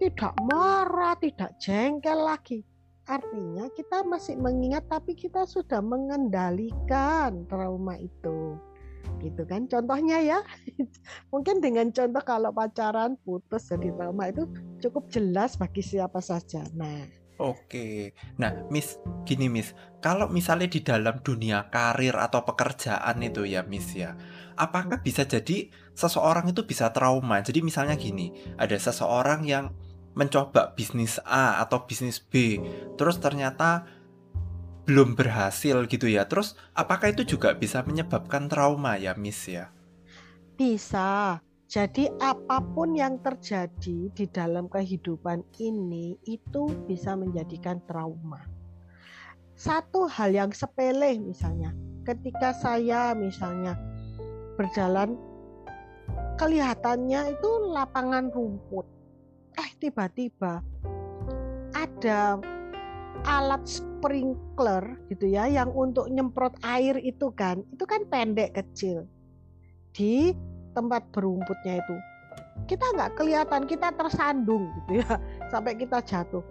tidak 0.00 0.32
marah, 0.48 1.12
tidak 1.20 1.52
jengkel 1.60 2.24
lagi. 2.24 2.64
Artinya 3.04 3.68
kita 3.76 4.04
masih 4.06 4.40
mengingat 4.40 4.88
tapi 4.88 5.12
kita 5.12 5.44
sudah 5.44 5.84
mengendalikan 5.84 7.44
trauma 7.50 7.98
itu. 8.00 8.56
Gitu 9.18 9.42
kan 9.48 9.66
contohnya 9.66 10.20
ya. 10.20 10.38
Mungkin 11.32 11.64
dengan 11.64 11.90
contoh 11.90 12.22
kalau 12.22 12.50
pacaran 12.52 13.16
putus 13.24 13.68
jadi 13.72 13.92
trauma 13.96 14.30
itu 14.30 14.44
cukup 14.84 15.08
jelas 15.10 15.56
bagi 15.56 15.82
siapa 15.82 16.20
saja. 16.22 16.62
Nah, 16.76 17.18
Oke, 17.38 18.18
nah 18.34 18.50
Miss, 18.66 18.98
gini 19.22 19.46
Miss, 19.46 19.70
kalau 20.02 20.26
misalnya 20.26 20.66
di 20.66 20.82
dalam 20.82 21.22
dunia 21.22 21.70
karir 21.70 22.18
atau 22.18 22.42
pekerjaan 22.42 23.14
itu 23.22 23.46
ya 23.46 23.62
Miss 23.62 23.94
ya, 23.94 24.18
apakah 24.58 24.98
bisa 25.06 25.22
jadi 25.22 25.70
seseorang 25.94 26.50
itu 26.50 26.66
bisa 26.66 26.90
trauma? 26.90 27.38
Jadi 27.38 27.62
misalnya 27.62 27.94
gini, 27.94 28.34
ada 28.58 28.74
seseorang 28.74 29.46
yang 29.46 29.70
mencoba 30.18 30.74
bisnis 30.74 31.22
A 31.22 31.62
atau 31.62 31.86
bisnis 31.86 32.18
B, 32.18 32.58
terus 32.98 33.22
ternyata 33.22 33.86
belum 34.88 35.12
berhasil 35.12 35.84
gitu 35.84 36.08
ya. 36.08 36.24
Terus 36.24 36.56
apakah 36.72 37.12
itu 37.12 37.36
juga 37.36 37.52
bisa 37.52 37.84
menyebabkan 37.84 38.48
trauma 38.48 38.96
ya 38.96 39.12
Miss 39.12 39.44
ya? 39.44 39.68
Bisa. 40.56 41.44
Jadi 41.68 42.08
apa 42.16 42.64
pun 42.64 42.96
yang 42.96 43.20
terjadi 43.20 44.08
di 44.08 44.24
dalam 44.32 44.72
kehidupan 44.72 45.44
ini 45.60 46.16
itu 46.24 46.72
bisa 46.88 47.12
menjadikan 47.12 47.76
trauma. 47.84 48.40
Satu 49.52 50.08
hal 50.08 50.32
yang 50.32 50.48
sepele 50.48 51.20
misalnya, 51.20 51.76
ketika 52.08 52.56
saya 52.56 53.12
misalnya 53.12 53.76
berjalan 54.56 55.20
kelihatannya 56.40 57.36
itu 57.36 57.50
lapangan 57.68 58.32
rumput. 58.32 58.88
Eh 59.60 59.70
tiba-tiba 59.76 60.64
ada 61.76 62.40
alat 63.26 63.62
sprinkler 63.66 64.98
gitu 65.10 65.26
ya 65.30 65.50
yang 65.50 65.72
untuk 65.72 66.06
nyemprot 66.12 66.54
air 66.62 66.98
itu 67.02 67.32
kan, 67.34 67.64
itu 67.72 67.84
kan 67.88 68.06
pendek 68.06 68.54
kecil. 68.54 69.08
Di 69.94 70.36
tempat 70.76 71.08
berumputnya 71.10 71.82
itu. 71.82 71.96
Kita 72.68 72.84
nggak 72.94 73.18
kelihatan 73.18 73.64
kita 73.64 73.94
tersandung 73.94 74.70
gitu 74.82 75.02
ya 75.02 75.18
sampai 75.52 75.74
kita 75.74 75.98
jatuh. 76.04 76.44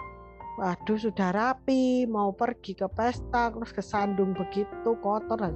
Waduh 0.57 0.97
sudah 0.97 1.29
rapi 1.31 2.09
mau 2.09 2.33
pergi 2.33 2.73
ke 2.73 2.89
pesta 2.89 3.53
terus 3.53 3.69
kesandung 3.69 4.33
begitu 4.33 4.97
kotor 5.05 5.53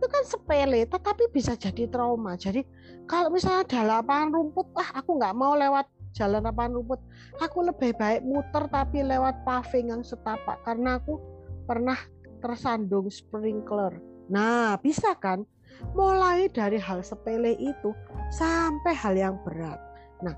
itu 0.00 0.08
kan 0.08 0.24
sepele 0.24 0.88
tetapi 0.88 1.28
bisa 1.28 1.52
jadi 1.52 1.84
trauma. 1.84 2.32
Jadi 2.32 2.64
kalau 3.04 3.28
misalnya 3.28 3.68
ada 3.68 4.00
lapangan 4.00 4.32
rumput 4.32 4.72
wah 4.72 4.96
aku 4.96 5.20
nggak 5.20 5.36
mau 5.36 5.52
lewat 5.52 5.84
jalan 6.16 6.42
lapangan 6.42 6.80
rumput 6.80 7.00
aku 7.38 7.66
lebih 7.66 7.94
baik 7.96 8.26
muter 8.26 8.66
tapi 8.70 9.02
lewat 9.06 9.42
paving 9.46 9.94
yang 9.94 10.02
setapak 10.02 10.58
karena 10.66 10.98
aku 10.98 11.18
pernah 11.64 11.96
tersandung 12.42 13.06
sprinkler 13.08 13.98
nah 14.30 14.74
bisa 14.78 15.14
kan 15.18 15.46
mulai 15.92 16.48
dari 16.52 16.76
hal 16.76 17.00
sepele 17.00 17.56
itu 17.56 17.90
sampai 18.30 18.92
hal 18.94 19.14
yang 19.16 19.36
berat. 19.42 19.80
Nah, 20.22 20.36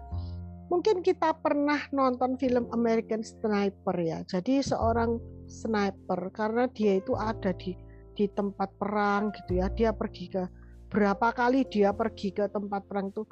mungkin 0.71 1.03
kita 1.05 1.35
pernah 1.43 1.79
nonton 1.91 2.39
film 2.39 2.71
American 2.73 3.21
Sniper 3.21 3.97
ya. 3.99 4.23
Jadi 4.25 4.63
seorang 4.63 5.19
sniper 5.51 6.33
karena 6.33 6.71
dia 6.73 7.03
itu 7.03 7.13
ada 7.19 7.53
di 7.59 7.77
di 8.13 8.29
tempat 8.33 8.71
perang 8.79 9.35
gitu 9.35 9.61
ya. 9.61 9.69
Dia 9.73 9.91
pergi 9.93 10.27
ke 10.31 10.45
berapa 10.93 11.33
kali 11.33 11.65
dia 11.69 11.93
pergi 11.93 12.37
ke 12.37 12.49
tempat 12.53 12.85
perang 12.85 13.09
itu 13.09 13.25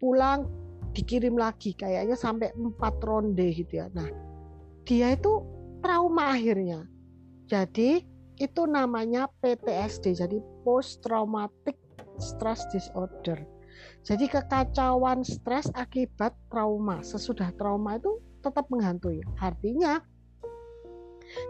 pulang 0.00 0.48
dikirim 0.92 1.36
lagi 1.36 1.72
kayaknya 1.72 2.16
sampai 2.16 2.52
empat 2.52 3.00
ronde 3.04 3.48
gitu 3.52 3.80
ya. 3.80 3.88
Nah, 3.92 4.08
dia 4.84 5.16
itu 5.16 5.44
trauma 5.80 6.36
akhirnya. 6.36 6.84
Jadi 7.48 8.12
itu 8.40 8.62
namanya 8.64 9.28
PTSD 9.38 10.18
jadi 10.18 10.38
post 10.66 11.04
traumatic 11.04 11.78
stress 12.18 12.64
disorder 12.74 13.38
jadi 14.02 14.26
kekacauan 14.26 15.22
stres 15.22 15.70
akibat 15.78 16.34
trauma 16.50 17.04
sesudah 17.06 17.54
trauma 17.54 18.00
itu 18.00 18.18
tetap 18.42 18.66
menghantui 18.66 19.22
artinya 19.38 20.02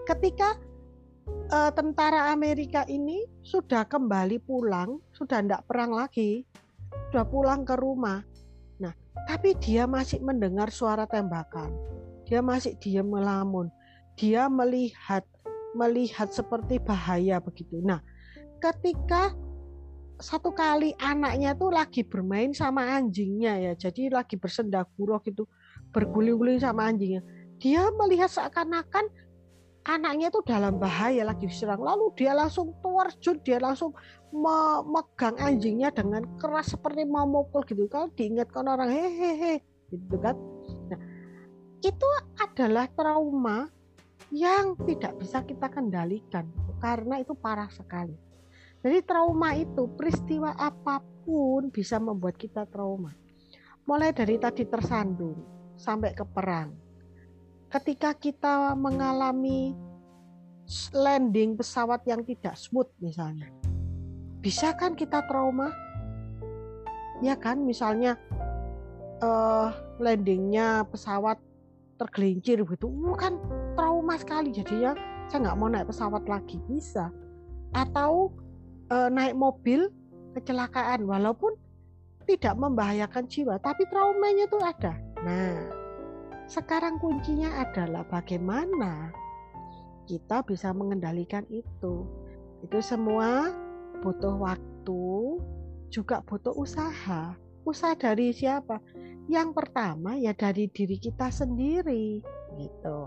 ketika 0.04 0.60
uh, 1.48 1.72
tentara 1.72 2.34
Amerika 2.34 2.84
ini 2.90 3.24
sudah 3.40 3.88
kembali 3.88 4.42
pulang 4.44 5.00
sudah 5.16 5.40
tidak 5.40 5.64
perang 5.64 5.96
lagi 5.96 6.44
sudah 7.08 7.24
pulang 7.24 7.64
ke 7.64 7.72
rumah 7.78 8.20
tapi 9.28 9.54
dia 9.60 9.84
masih 9.88 10.20
mendengar 10.24 10.72
suara 10.72 11.04
tembakan 11.06 11.72
dia 12.24 12.40
masih 12.40 12.76
diam 12.80 13.08
melamun 13.08 13.68
dia 14.16 14.48
melihat 14.48 15.24
melihat 15.72 16.28
seperti 16.30 16.78
bahaya 16.80 17.40
begitu. 17.40 17.80
Nah, 17.80 18.00
ketika 18.60 19.32
satu 20.20 20.54
kali 20.54 20.94
anaknya 21.02 21.56
tuh 21.56 21.72
lagi 21.72 22.06
bermain 22.06 22.54
sama 22.54 22.94
anjingnya 22.94 23.58
ya, 23.58 23.72
jadi 23.74 24.12
lagi 24.12 24.38
bersendagurau 24.38 25.18
gitu, 25.24 25.48
berguling-guling 25.90 26.60
sama 26.62 26.86
anjingnya. 26.86 27.24
Dia 27.58 27.90
melihat 27.94 28.30
seakan-akan 28.30 29.10
anaknya 29.82 30.30
tuh 30.30 30.42
dalam 30.46 30.78
bahaya 30.78 31.26
lagi 31.26 31.50
diserang. 31.50 31.82
Lalu 31.82 32.14
dia 32.14 32.32
langsung 32.34 32.74
terjun, 32.78 33.38
dia 33.42 33.58
langsung 33.58 33.94
memegang 34.30 35.36
anjingnya 35.38 35.90
dengan 35.90 36.24
keras 36.38 36.74
seperti 36.74 37.02
mau 37.04 37.26
mukul 37.26 37.66
gitu. 37.66 37.86
Kalau 37.90 38.08
diingatkan 38.14 38.64
orang 38.66 38.90
hehehe 38.90 39.60
gitu 39.90 40.16
kan. 40.22 40.38
Nah, 40.88 41.00
itu 41.82 42.08
adalah 42.38 42.86
trauma 42.94 43.68
yang 44.32 44.78
tidak 44.88 45.18
bisa 45.20 45.44
kita 45.44 45.68
kendalikan 45.68 46.48
karena 46.80 47.20
itu 47.20 47.34
parah 47.36 47.68
sekali. 47.68 48.14
Jadi 48.82 48.98
trauma 49.06 49.54
itu 49.54 49.86
peristiwa 49.94 50.58
apa 50.58 50.98
pun 51.22 51.70
bisa 51.70 52.02
membuat 52.02 52.34
kita 52.34 52.66
trauma. 52.66 53.14
Mulai 53.86 54.10
dari 54.14 54.38
tadi 54.38 54.66
tersandung 54.66 55.38
sampai 55.78 56.14
ke 56.14 56.26
perang. 56.26 56.74
Ketika 57.72 58.12
kita 58.12 58.76
mengalami 58.76 59.72
landing 60.92 61.56
pesawat 61.56 62.04
yang 62.04 62.22
tidak 62.22 62.54
smooth 62.56 62.88
misalnya. 63.00 63.48
Bisa 64.44 64.74
kan 64.76 64.92
kita 64.92 65.24
trauma? 65.26 65.72
Ya 67.22 67.38
kan 67.38 67.62
misalnya 67.62 68.18
uh, 69.22 69.70
landingnya 70.02 70.84
pesawat 70.90 71.38
tergelincir 71.96 72.58
begitu, 72.66 72.90
uh, 72.90 73.14
kan 73.14 73.38
trauma 73.78 74.18
sekali 74.18 74.50
jadinya 74.50 74.92
saya 75.30 75.48
nggak 75.48 75.58
mau 75.58 75.70
naik 75.70 75.88
pesawat 75.88 76.24
lagi 76.26 76.58
bisa 76.68 77.08
atau 77.72 78.28
e, 78.92 78.96
naik 79.08 79.32
mobil 79.32 79.88
kecelakaan 80.36 81.08
walaupun 81.08 81.56
tidak 82.28 82.52
membahayakan 82.52 83.24
jiwa 83.32 83.56
tapi 83.64 83.88
traumanya 83.88 84.44
itu 84.44 84.58
ada 84.60 84.92
nah 85.24 85.81
sekarang 86.52 87.00
kuncinya 87.00 87.64
adalah 87.64 88.04
bagaimana 88.12 89.08
kita 90.04 90.44
bisa 90.44 90.68
mengendalikan 90.76 91.48
itu 91.48 92.04
itu 92.60 92.78
semua 92.84 93.56
butuh 94.04 94.36
waktu 94.36 95.40
juga 95.88 96.20
butuh 96.28 96.52
usaha 96.52 97.32
usaha 97.64 97.94
dari 97.96 98.36
siapa 98.36 98.84
Yang 99.30 99.54
pertama 99.54 100.18
ya 100.18 100.34
dari 100.34 100.66
diri 100.66 100.98
kita 100.98 101.30
sendiri 101.30 102.18
gitu. 102.58 103.06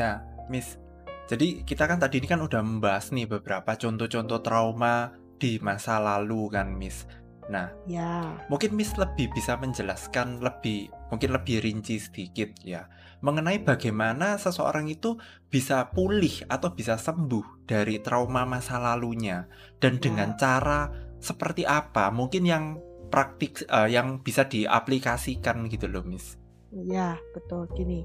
Nah, 0.00 0.24
Miss, 0.48 0.80
jadi 1.28 1.60
kita 1.60 1.84
kan 1.84 2.00
tadi 2.00 2.24
ini 2.24 2.26
kan 2.26 2.40
udah 2.40 2.64
membahas 2.64 3.12
nih 3.12 3.28
beberapa 3.28 3.76
contoh-contoh 3.76 4.40
trauma 4.40 5.12
di 5.36 5.60
masa 5.60 6.00
lalu 6.00 6.48
kan, 6.48 6.72
Miss. 6.72 7.04
Nah, 7.52 7.68
Ya, 7.84 8.40
mungkin 8.48 8.72
Miss 8.72 8.96
lebih 8.96 9.28
bisa 9.36 9.60
menjelaskan 9.60 10.40
lebih 10.40 10.88
mungkin 11.14 11.30
lebih 11.30 11.62
rinci 11.62 12.02
sedikit 12.02 12.50
ya 12.66 12.90
mengenai 13.22 13.62
bagaimana 13.62 14.36
seseorang 14.36 14.90
itu 14.90 15.16
bisa 15.48 15.88
pulih 15.94 16.44
atau 16.50 16.74
bisa 16.74 16.98
sembuh 17.00 17.64
dari 17.64 18.02
trauma 18.02 18.44
masa 18.44 18.76
lalunya 18.76 19.46
dan 19.80 19.96
Ya. 19.96 20.00
dengan 20.10 20.34
cara 20.36 20.90
seperti 21.22 21.64
apa 21.64 22.12
mungkin 22.12 22.44
yang 22.44 22.64
praktik 23.08 23.62
eh, 23.64 23.88
yang 23.94 24.20
bisa 24.20 24.44
diaplikasikan 24.44 25.70
gitu 25.70 25.86
loh, 25.86 26.02
Miss. 26.02 26.34
ya 26.74 27.14
betul 27.30 27.70
gini. 27.72 28.02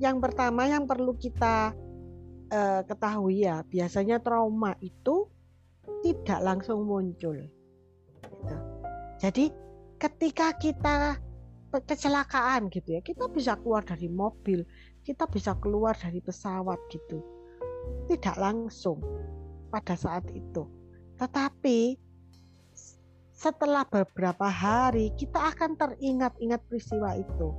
Yang 0.00 0.16
pertama 0.24 0.64
yang 0.64 0.88
perlu 0.88 1.12
kita 1.14 1.76
eh, 2.48 2.80
ketahui 2.88 3.44
ya, 3.44 3.60
biasanya 3.62 4.24
trauma 4.24 4.72
itu 4.80 5.28
tidak 6.00 6.40
langsung 6.40 6.88
muncul. 6.88 7.36
Gitu. 8.24 8.56
Jadi 9.20 9.44
ketika 10.00 10.56
kita 10.56 11.20
kecelakaan 11.72 12.72
gitu 12.72 12.96
ya, 12.96 13.00
kita 13.04 13.28
bisa 13.28 13.52
keluar 13.60 13.84
dari 13.84 14.08
mobil, 14.08 14.64
kita 15.04 15.28
bisa 15.28 15.52
keluar 15.60 15.92
dari 15.92 16.24
pesawat 16.24 16.80
gitu. 16.88 17.20
Tidak 18.08 18.36
langsung 18.40 19.04
pada 19.68 19.92
saat 19.92 20.24
itu. 20.32 20.64
Tetapi 21.20 22.00
setelah 23.36 23.84
beberapa 23.84 24.48
hari 24.48 25.12
kita 25.14 25.52
akan 25.52 25.76
teringat-ingat 25.76 26.64
peristiwa 26.64 27.20
itu. 27.20 27.52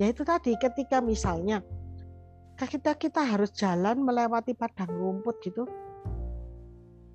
Yaitu 0.00 0.24
tadi 0.24 0.56
ketika 0.56 1.04
misalnya 1.04 1.60
kita 2.56 2.96
kita 2.96 3.20
harus 3.20 3.52
jalan 3.52 4.00
melewati 4.00 4.56
padang 4.56 4.92
rumput 4.96 5.36
gitu. 5.44 5.68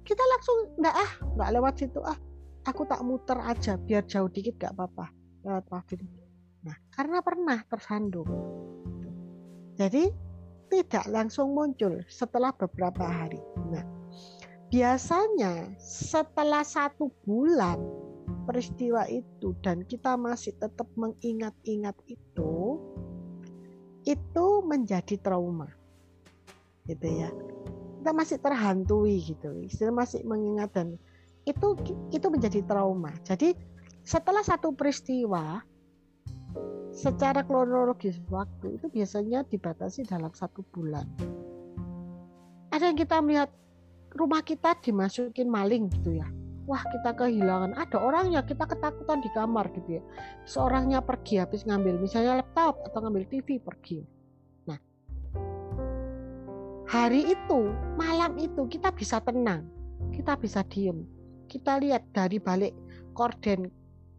Kita 0.05 0.21
langsung 0.21 0.57
enggak 0.77 0.95
ah, 0.97 1.11
enggak 1.33 1.49
lewat 1.57 1.73
situ 1.81 2.01
ah. 2.05 2.17
Aku 2.61 2.85
tak 2.85 3.01
muter 3.01 3.41
aja 3.41 3.73
biar 3.73 4.05
jauh 4.05 4.29
dikit 4.29 4.53
gak 4.61 4.77
apa-apa 4.77 5.20
lewat 5.41 5.65
paving. 5.69 6.05
Nah, 6.61 6.77
karena 6.93 7.19
pernah 7.25 7.59
tersandung. 7.65 8.29
Jadi 9.75 10.13
tidak 10.69 11.05
langsung 11.09 11.51
muncul 11.51 11.99
setelah 12.07 12.53
beberapa 12.55 13.03
hari. 13.03 13.41
Nah, 13.73 13.83
biasanya 14.71 15.75
setelah 15.81 16.63
satu 16.63 17.11
bulan 17.27 17.81
peristiwa 18.47 19.03
itu 19.11 19.51
dan 19.59 19.83
kita 19.83 20.15
masih 20.15 20.55
tetap 20.55 20.87
mengingat-ingat 20.95 21.97
itu, 22.07 22.79
itu 24.07 24.45
menjadi 24.63 25.17
trauma, 25.19 25.67
gitu 26.87 27.07
ya. 27.09 27.29
Kita 28.01 28.11
masih 28.15 28.37
terhantui 28.41 29.21
gitu, 29.21 29.49
masih 29.93 30.25
mengingat 30.25 30.73
dan 30.73 30.97
itu 31.45 31.73
itu 32.13 32.27
menjadi 32.29 32.61
trauma. 32.65 33.13
Jadi 33.25 33.53
setelah 34.01 34.41
satu 34.41 34.73
peristiwa 34.73 35.61
secara 36.91 37.41
kronologis 37.47 38.19
waktu 38.27 38.77
itu 38.77 38.91
biasanya 38.91 39.47
dibatasi 39.47 40.03
dalam 40.03 40.29
satu 40.35 40.61
bulan. 40.75 41.07
Ada 42.71 42.91
yang 42.91 42.99
kita 42.99 43.23
melihat 43.23 43.49
rumah 44.15 44.43
kita 44.43 44.75
dimasukin 44.83 45.47
maling 45.47 45.87
gitu 45.91 46.19
ya. 46.19 46.27
Wah 46.67 46.83
kita 46.87 47.15
kehilangan. 47.15 47.75
Ada 47.75 47.97
orangnya 47.99 48.43
kita 48.43 48.67
ketakutan 48.67 49.23
di 49.23 49.29
kamar 49.33 49.71
gitu 49.75 49.99
ya. 49.99 50.03
Seorangnya 50.47 50.99
pergi 51.03 51.41
habis 51.41 51.63
ngambil 51.67 51.99
misalnya 51.99 52.43
laptop 52.43 52.79
atau 52.87 52.99
ngambil 53.07 53.27
TV 53.27 53.59
pergi. 53.59 54.03
Nah 54.67 54.79
hari 56.87 57.31
itu 57.31 57.71
malam 57.95 58.35
itu 58.39 58.67
kita 58.67 58.91
bisa 58.91 59.23
tenang, 59.23 59.67
kita 60.15 60.35
bisa 60.35 60.63
diem. 60.67 61.07
Kita 61.51 61.83
lihat 61.83 62.07
dari 62.15 62.39
balik 62.39 62.71
korden 63.11 63.67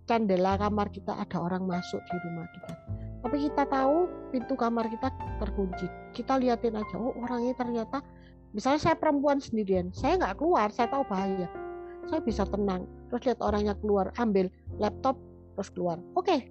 candela 0.07 0.59
kamar 0.59 0.91
kita 0.91 1.15
ada 1.15 1.39
orang 1.39 1.65
masuk 1.67 2.01
di 2.11 2.17
rumah 2.27 2.47
kita. 2.51 2.75
Tapi 3.23 3.37
kita 3.49 3.63
tahu 3.71 4.11
pintu 4.35 4.55
kamar 4.59 4.91
kita 4.91 5.09
terkunci. 5.39 5.87
Kita 6.11 6.37
liatin 6.43 6.75
aja, 6.75 6.97
oh 6.99 7.15
orangnya 7.23 7.55
ternyata, 7.55 8.03
misalnya 8.51 8.83
saya 8.83 8.97
perempuan 8.99 9.39
sendirian, 9.39 9.95
saya 9.95 10.19
nggak 10.19 10.43
keluar, 10.43 10.75
saya 10.75 10.91
tahu 10.91 11.07
bahaya. 11.07 11.47
Saya 12.11 12.19
bisa 12.19 12.43
tenang. 12.43 12.83
Terus 13.09 13.23
lihat 13.31 13.39
orangnya 13.39 13.79
keluar, 13.79 14.11
ambil 14.19 14.51
laptop, 14.83 15.15
terus 15.55 15.71
keluar. 15.71 16.03
Oke. 16.19 16.51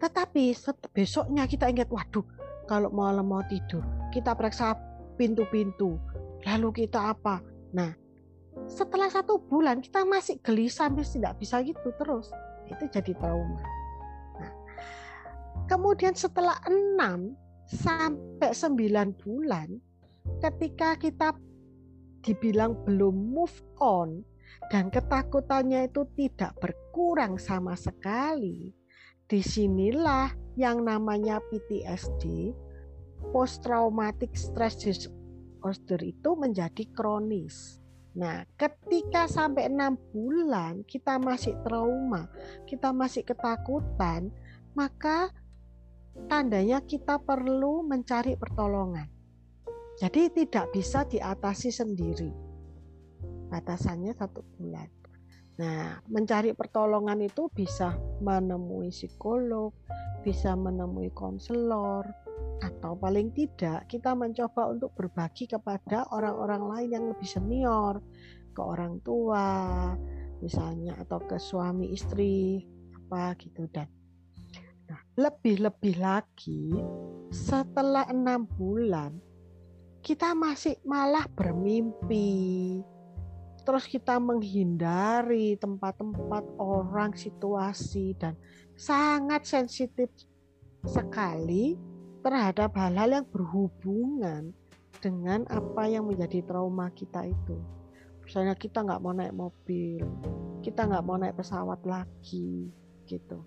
Tetapi 0.00 0.56
set- 0.56 0.88
besoknya 0.96 1.44
kita 1.44 1.68
ingat, 1.68 1.92
waduh, 1.92 2.24
kalau 2.64 2.88
malam 2.88 3.28
mau 3.28 3.44
tidur, 3.52 3.84
kita 4.08 4.32
periksa 4.32 4.72
pintu-pintu. 5.20 6.00
Lalu 6.48 6.86
kita 6.86 7.12
apa? 7.12 7.44
Nah, 7.76 7.92
setelah 8.68 9.08
satu 9.08 9.40
bulan 9.40 9.80
kita 9.80 10.04
masih 10.04 10.38
gelisah, 10.44 10.92
masih 10.92 11.18
tidak 11.18 11.40
bisa 11.40 11.64
gitu 11.64 11.88
terus. 11.96 12.28
Itu 12.68 12.84
jadi 12.92 13.16
trauma. 13.16 13.64
Nah, 14.36 14.52
kemudian 15.66 16.12
setelah 16.12 16.60
6 16.68 17.32
sampai 17.64 18.52
9 18.52 19.24
bulan, 19.24 19.68
ketika 20.44 21.00
kita 21.00 21.32
dibilang 22.20 22.76
belum 22.84 23.32
move 23.32 23.56
on 23.80 24.20
dan 24.68 24.92
ketakutannya 24.92 25.88
itu 25.88 26.04
tidak 26.12 26.52
berkurang 26.60 27.40
sama 27.40 27.72
sekali, 27.72 28.76
di 29.28 29.40
sinilah 29.40 30.32
yang 30.56 30.84
namanya 30.84 31.40
PTSD, 31.48 32.52
post 33.32 33.64
traumatic 33.64 34.32
stress 34.36 34.76
disorder 34.80 36.00
itu 36.04 36.30
menjadi 36.36 36.84
kronis. 36.92 37.80
Nah, 38.16 38.48
ketika 38.56 39.28
sampai 39.28 39.68
enam 39.68 40.00
bulan 40.14 40.80
kita 40.88 41.20
masih 41.20 41.52
trauma, 41.60 42.30
kita 42.64 42.88
masih 42.94 43.20
ketakutan, 43.26 44.32
maka 44.72 45.28
tandanya 46.26 46.80
kita 46.80 47.20
perlu 47.20 47.84
mencari 47.84 48.34
pertolongan. 48.34 49.06
Jadi 49.98 50.30
tidak 50.30 50.70
bisa 50.72 51.02
diatasi 51.04 51.74
sendiri. 51.74 52.30
Batasannya 53.50 54.14
satu 54.14 54.40
bulan. 54.56 54.88
Nah, 55.58 55.98
mencari 56.06 56.54
pertolongan 56.54 57.18
itu 57.18 57.50
bisa 57.50 57.98
menemui 58.22 58.94
psikolog, 58.94 59.74
bisa 60.22 60.54
menemui 60.54 61.10
konselor, 61.10 62.06
atau 62.58 62.98
paling 62.98 63.30
tidak 63.34 63.86
kita 63.86 64.14
mencoba 64.18 64.74
untuk 64.74 64.90
berbagi 64.98 65.46
kepada 65.46 66.10
orang-orang 66.10 66.62
lain 66.66 66.90
yang 66.90 67.04
lebih 67.10 67.28
senior, 67.28 68.02
ke 68.50 68.60
orang 68.62 68.98
tua, 69.06 69.94
misalnya 70.42 70.98
atau 70.98 71.22
ke 71.22 71.38
suami 71.38 71.94
istri 71.94 72.66
apa 73.08 73.32
gitu 73.40 73.64
dan 73.72 73.88
nah, 74.86 75.00
lebih-lebih 75.16 75.96
lagi 75.96 76.76
setelah 77.32 78.04
enam 78.10 78.44
bulan 78.44 79.16
kita 79.98 80.32
masih 80.32 80.78
malah 80.86 81.26
bermimpi. 81.36 82.80
Terus 83.66 83.84
kita 83.84 84.16
menghindari 84.16 85.60
tempat-tempat 85.60 86.56
orang 86.56 87.12
situasi 87.12 88.16
dan 88.16 88.32
sangat 88.72 89.44
sensitif 89.44 90.08
sekali 90.88 91.76
terhadap 92.28 92.76
hal-hal 92.76 93.08
yang 93.08 93.26
berhubungan 93.32 94.52
dengan 95.00 95.48
apa 95.48 95.88
yang 95.88 96.04
menjadi 96.04 96.44
trauma 96.44 96.92
kita 96.92 97.24
itu. 97.24 97.56
Misalnya 98.20 98.52
kita 98.52 98.84
nggak 98.84 99.00
mau 99.00 99.16
naik 99.16 99.32
mobil, 99.32 100.04
kita 100.60 100.84
nggak 100.84 101.04
mau 101.08 101.16
naik 101.16 101.40
pesawat 101.40 101.80
lagi, 101.88 102.68
gitu. 103.08 103.40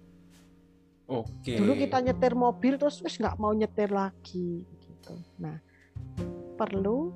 Oke. 1.06 1.62
Dulu 1.62 1.78
kita 1.78 2.02
nyetir 2.02 2.34
mobil 2.34 2.82
terus 2.82 2.98
wis 3.06 3.22
nggak 3.22 3.38
mau 3.38 3.54
nyetir 3.54 3.94
lagi, 3.94 4.66
gitu. 4.66 5.14
Nah, 5.38 5.62
perlu 6.58 7.14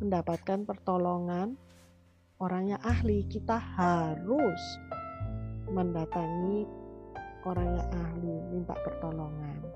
mendapatkan 0.00 0.64
pertolongan 0.64 1.60
orang 2.40 2.72
yang 2.72 2.80
ahli. 2.80 3.28
Kita 3.28 3.60
harus 3.60 4.62
mendatangi 5.68 6.64
orang 7.44 7.68
yang 7.76 7.88
ahli, 7.92 8.34
minta 8.48 8.72
pertolongan. 8.80 9.69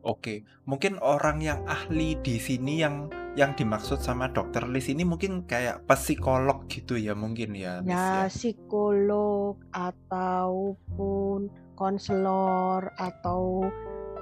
Oke, 0.00 0.48
mungkin 0.64 0.96
orang 1.04 1.44
yang 1.44 1.60
ahli 1.68 2.16
di 2.24 2.40
sini 2.40 2.80
yang 2.80 3.12
yang 3.38 3.54
dimaksud 3.54 4.00
sama 4.00 4.32
dokter 4.32 4.64
Lis 4.66 4.90
ini 4.90 5.06
mungkin 5.06 5.46
kayak 5.46 5.86
psikolog 5.86 6.66
gitu 6.66 6.98
ya 6.98 7.14
mungkin 7.14 7.54
ya, 7.54 7.84
Miss 7.84 7.94
ya. 7.94 8.26
ya 8.26 8.32
psikolog 8.32 9.60
ataupun 9.76 11.52
konselor 11.76 12.90
atau 12.96 13.68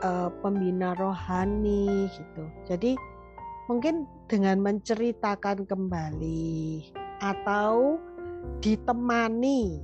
eh, 0.03 0.31
pembina 0.43 0.99
rohani 0.99 2.11
gitu. 2.11 2.45
Jadi 2.67 2.99
mungkin 3.71 4.05
dengan 4.27 4.59
menceritakan 4.59 5.63
kembali 5.63 6.91
atau 7.23 8.03
ditemani 8.59 9.79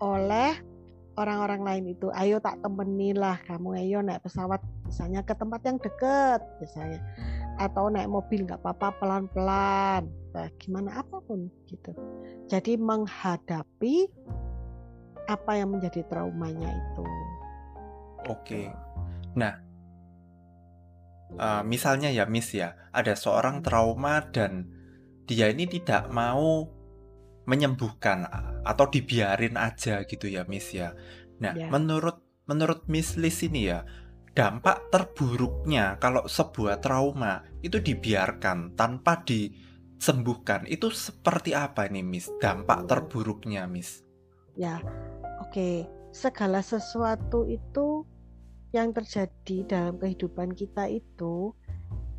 oleh 0.00 0.52
orang-orang 1.20 1.62
lain 1.62 1.84
itu 1.92 2.08
ayo 2.16 2.40
tak 2.40 2.60
temenin 2.64 3.20
lah 3.20 3.36
kamu 3.44 3.76
ayo 3.76 3.98
naik 4.00 4.24
pesawat 4.24 4.60
misalnya 4.90 5.22
ke 5.22 5.34
tempat 5.38 5.60
yang 5.62 5.78
deket 5.78 6.40
misalnya. 6.58 7.00
Atau 7.62 7.86
naik 7.88 8.10
mobil 8.10 8.42
nggak 8.44 8.58
apa-apa 8.58 8.98
pelan-pelan. 8.98 10.10
Nah, 10.34 10.48
gimana 10.58 10.98
apa 10.98 11.22
pun 11.22 11.46
gitu. 11.70 11.94
Jadi 12.50 12.74
menghadapi 12.74 14.10
apa 15.30 15.52
yang 15.54 15.78
menjadi 15.78 16.02
traumanya 16.10 16.66
itu. 16.74 17.04
Oke. 18.26 18.66
Nah 19.38 19.54
uh, 21.38 21.62
misalnya 21.62 22.10
ya 22.10 22.26
Miss 22.26 22.50
ya. 22.50 22.74
Ada 22.90 23.14
seorang 23.14 23.62
hmm. 23.62 23.64
trauma 23.64 24.18
dan 24.34 24.66
dia 25.30 25.46
ini 25.46 25.70
tidak 25.70 26.10
mau 26.10 26.66
menyembuhkan 27.46 28.26
atau 28.66 28.86
dibiarin 28.90 29.54
aja 29.54 30.02
gitu 30.02 30.26
ya 30.26 30.42
Miss 30.50 30.74
ya. 30.74 30.94
Nah, 31.38 31.54
yeah. 31.54 31.70
menurut 31.70 32.20
menurut 32.50 32.86
Miss 32.90 33.14
Liz 33.14 33.46
ini 33.46 33.70
ya, 33.70 33.86
dampak 34.30 34.88
terburuknya 34.94 35.98
kalau 35.98 36.24
sebuah 36.24 36.78
trauma 36.78 37.42
itu 37.66 37.82
dibiarkan 37.82 38.78
tanpa 38.78 39.26
disembuhkan 39.26 40.64
itu 40.70 40.88
seperti 40.94 41.52
apa 41.52 41.90
nih 41.90 42.06
Miss? 42.06 42.30
Dampak 42.38 42.86
terburuknya 42.86 43.66
Miss? 43.66 44.06
Ya, 44.54 44.78
oke. 45.42 45.50
Okay. 45.50 45.76
Segala 46.10 46.58
sesuatu 46.58 47.46
itu 47.46 48.02
yang 48.74 48.90
terjadi 48.90 49.62
dalam 49.66 49.94
kehidupan 49.94 50.58
kita 50.58 50.90
itu 50.90 51.54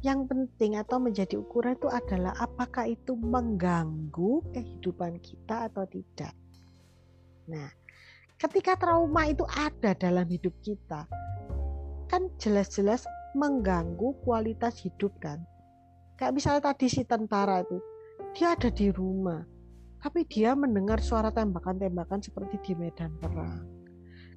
yang 0.01 0.25
penting 0.25 0.79
atau 0.79 0.97
menjadi 0.97 1.37
ukuran 1.37 1.77
itu 1.77 1.91
adalah 1.91 2.33
apakah 2.41 2.89
itu 2.89 3.13
mengganggu 3.13 4.41
kehidupan 4.55 5.21
kita 5.21 5.69
atau 5.69 5.85
tidak. 5.85 6.33
Nah, 7.45 7.69
ketika 8.41 8.73
trauma 8.79 9.29
itu 9.29 9.45
ada 9.45 9.93
dalam 9.93 10.25
hidup 10.25 10.55
kita, 10.65 11.05
kan 12.11 12.27
jelas-jelas 12.35 13.07
mengganggu 13.39 14.11
kualitas 14.27 14.83
hidup 14.83 15.15
kan. 15.23 15.39
Kayak 16.19 16.35
misalnya 16.35 16.75
tadi 16.75 16.91
si 16.91 17.07
tentara 17.07 17.63
itu, 17.63 17.79
dia 18.35 18.51
ada 18.51 18.67
di 18.67 18.91
rumah, 18.91 19.47
tapi 20.03 20.27
dia 20.27 20.51
mendengar 20.51 20.99
suara 20.99 21.31
tembakan-tembakan 21.31 22.19
seperti 22.19 22.59
di 22.59 22.73
medan 22.75 23.15
perang. 23.15 23.63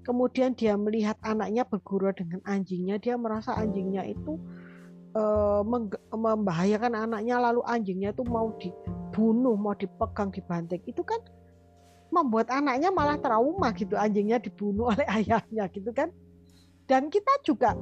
Kemudian 0.07 0.55
dia 0.55 0.79
melihat 0.79 1.19
anaknya 1.27 1.67
bergurau 1.67 2.15
dengan 2.15 2.39
anjingnya, 2.47 3.03
dia 3.03 3.19
merasa 3.19 3.59
anjingnya 3.59 4.07
itu 4.07 4.39
uh, 5.19 5.63
membahayakan 6.13 6.93
anaknya 6.95 7.41
lalu 7.41 7.63
anjingnya 7.65 8.11
itu 8.13 8.23
mau 8.27 8.53
dibunuh 8.59 9.55
mau 9.55 9.75
dipegang 9.75 10.35
dibanting 10.35 10.83
itu 10.85 11.03
kan 11.07 11.23
membuat 12.11 12.51
anaknya 12.51 12.95
malah 12.95 13.19
trauma 13.19 13.75
gitu 13.75 13.99
anjingnya 13.99 14.39
dibunuh 14.39 14.87
oleh 14.93 15.07
ayahnya 15.07 15.71
gitu 15.71 15.91
kan 15.95 16.11
dan 16.85 17.09
kita 17.09 17.33
juga 17.45 17.73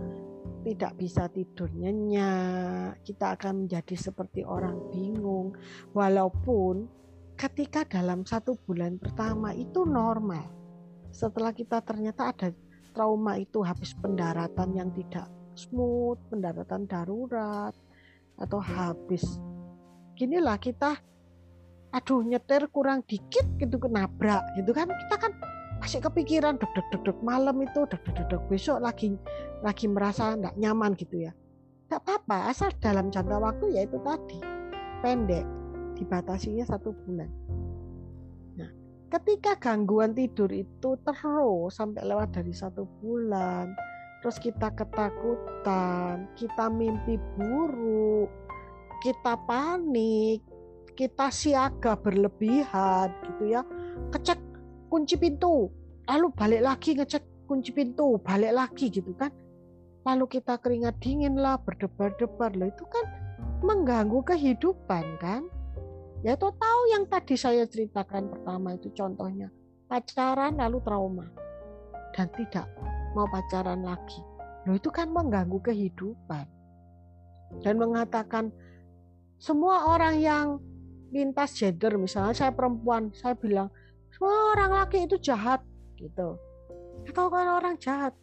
tidak 0.63 0.95
bisa 0.95 1.27
tidur 1.27 1.67
nyenyak 1.75 3.03
kita 3.03 3.35
akan 3.35 3.67
menjadi 3.67 3.99
seperti 3.99 4.47
orang 4.47 4.79
bingung 4.95 5.59
walaupun 5.91 6.87
ketika 7.35 7.83
dalam 7.83 8.23
satu 8.23 8.55
bulan 8.63 9.03
pertama 9.03 9.51
itu 9.51 9.83
normal 9.83 10.47
setelah 11.11 11.51
kita 11.51 11.83
ternyata 11.83 12.31
ada 12.31 12.49
trauma 12.95 13.41
itu 13.41 13.65
habis 13.65 13.97
pendaratan 13.97 14.77
yang 14.77 14.93
tidak 14.93 15.27
smooth, 15.57 16.21
pendaratan 16.33 16.89
darurat, 16.89 17.75
atau 18.41 18.59
habis. 18.61 19.25
Ginilah 20.17 20.57
kita, 20.61 20.97
aduh 21.93 22.25
nyetir 22.25 22.69
kurang 22.73 23.05
dikit 23.05 23.45
gitu 23.61 23.77
kenabrak 23.77 24.41
gitu 24.57 24.73
kan 24.73 24.89
kita 24.89 25.17
kan 25.21 25.33
masih 25.83 25.99
kepikiran 25.99 26.63
deg 26.63 26.71
deg 26.79 26.87
deg 26.95 27.03
deg 27.03 27.19
malam 27.27 27.59
itu 27.59 27.83
deg 27.91 27.99
deg 28.07 28.23
deg 28.31 28.39
besok 28.47 28.79
lagi 28.79 29.19
lagi 29.67 29.91
merasa 29.91 30.39
tidak 30.39 30.55
nyaman 30.55 30.95
gitu 30.95 31.27
ya. 31.27 31.35
Tidak 31.91 31.99
apa-apa 32.07 32.55
asal 32.55 32.71
dalam 32.79 33.11
jangka 33.11 33.43
waktu 33.43 33.75
ya 33.75 33.83
itu 33.83 33.99
tadi. 34.07 34.39
Pendek 35.03 35.43
dibatasinya 35.99 36.63
satu 36.63 36.95
bulan. 37.03 37.27
Nah 38.55 38.71
ketika 39.11 39.59
gangguan 39.59 40.15
tidur 40.15 40.55
itu 40.55 40.95
terus 41.03 41.75
sampai 41.75 42.07
lewat 42.07 42.31
dari 42.31 42.55
satu 42.55 42.87
bulan 43.03 43.75
terus 44.23 44.39
kita 44.39 44.71
ketakutan, 44.79 46.31
kita 46.39 46.71
mimpi 46.71 47.19
buruk, 47.35 48.31
kita 49.03 49.35
panik, 49.51 50.39
kita 50.95 51.27
siaga 51.35 51.99
berlebihan 51.99 53.11
gitu 53.27 53.51
ya. 53.51 53.67
Kecek 54.15 54.52
kunci 54.93 55.17
pintu, 55.17 55.73
lalu 56.05 56.29
balik 56.37 56.61
lagi 56.61 56.93
ngecek 56.93 57.49
kunci 57.49 57.73
pintu, 57.73 58.21
balik 58.21 58.53
lagi 58.53 58.93
gitu 58.93 59.17
kan. 59.17 59.33
Lalu 60.05 60.29
kita 60.29 60.61
keringat 60.61 61.01
dingin 61.01 61.41
lah, 61.41 61.57
berdebar-debar 61.57 62.53
loh 62.53 62.69
itu 62.69 62.85
kan 62.93 63.09
mengganggu 63.65 64.21
kehidupan 64.21 65.17
kan. 65.17 65.49
Ya 66.21 66.37
tahu 66.37 66.83
yang 66.93 67.09
tadi 67.09 67.41
saya 67.41 67.65
ceritakan 67.65 68.29
pertama 68.29 68.77
itu 68.77 68.93
contohnya 68.93 69.49
pacaran 69.89 70.61
lalu 70.61 70.79
trauma 70.85 71.27
dan 72.13 72.29
tidak 72.37 72.69
mau 73.17 73.25
pacaran 73.33 73.81
lagi. 73.81 74.21
Loh 74.69 74.77
itu 74.77 74.93
kan 74.93 75.09
mengganggu 75.09 75.73
kehidupan. 75.73 76.47
Dan 77.65 77.81
mengatakan 77.81 78.53
semua 79.41 79.89
orang 79.89 80.21
yang 80.21 80.47
lintas 81.13 81.57
gender, 81.57 81.97
misalnya 81.97 82.33
saya 82.33 82.53
perempuan, 82.55 83.13
saya 83.13 83.37
bilang 83.37 83.69
semua 84.23 84.55
orang 84.55 84.71
laki 84.71 85.03
itu 85.03 85.19
jahat 85.19 85.67
gitu. 85.99 86.39
Atau 87.11 87.27
kalau 87.27 87.59
orang 87.59 87.75
jahat, 87.83 88.15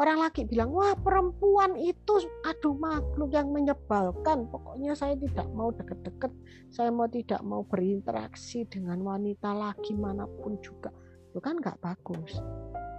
orang 0.00 0.24
laki 0.24 0.48
bilang 0.48 0.72
wah 0.72 0.96
perempuan 0.96 1.76
itu 1.76 2.24
aduh 2.48 2.72
makhluk 2.80 3.36
yang 3.36 3.52
menyebalkan. 3.52 4.48
Pokoknya 4.48 4.96
saya 4.96 5.12
tidak 5.12 5.44
mau 5.52 5.68
deket-deket 5.68 6.32
saya 6.72 6.88
mau 6.88 7.04
tidak 7.04 7.44
mau 7.44 7.68
berinteraksi 7.68 8.64
dengan 8.64 9.04
wanita 9.04 9.52
lagi 9.52 9.92
mana 9.92 10.24
pun 10.24 10.56
juga. 10.64 10.88
Itu 11.28 11.44
kan 11.44 11.60
nggak 11.60 11.84
bagus. 11.84 12.32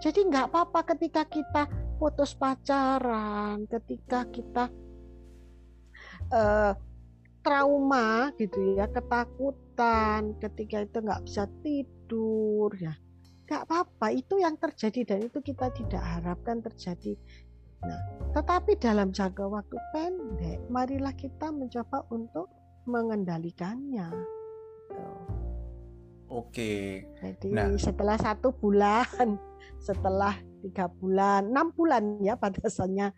Jadi 0.05 0.29
nggak 0.29 0.53
apa-apa 0.53 0.93
ketika 0.93 1.25
kita 1.25 1.65
putus 1.97 2.37
pacaran, 2.37 3.65
ketika 3.65 4.29
kita 4.29 4.69
uh, 6.29 6.77
trauma 7.41 8.29
gitu 8.37 8.77
ya, 8.77 8.85
ketakutan, 8.93 10.37
ketika 10.37 10.85
itu 10.85 11.01
nggak 11.01 11.25
bisa 11.25 11.49
tidur 11.65 12.02
ya, 12.79 12.93
nggak 13.47 13.61
apa-apa. 13.69 14.07
Itu 14.13 14.39
yang 14.39 14.55
terjadi 14.57 15.15
dan 15.15 15.19
itu 15.27 15.39
kita 15.39 15.69
tidak 15.75 16.01
harapkan 16.01 16.63
terjadi. 16.63 17.17
Nah, 17.83 17.99
tetapi 18.31 18.79
dalam 18.79 19.11
jangka 19.11 19.43
waktu 19.43 19.77
pendek, 19.91 20.59
marilah 20.71 21.11
kita 21.13 21.51
mencoba 21.51 22.07
untuk 22.11 22.47
mengendalikannya. 22.87 24.07
Gitu. 24.07 25.03
Oke. 26.33 27.05
Jadi 27.21 27.53
nah. 27.53 27.69
setelah 27.77 28.17
satu 28.17 28.49
bulan 28.55 29.37
setelah 29.87 30.33
tiga 30.65 30.89
bulan, 30.89 31.51
enam 31.51 31.69
bulan 31.75 32.23
ya 32.23 32.33
batasannya 32.39 33.13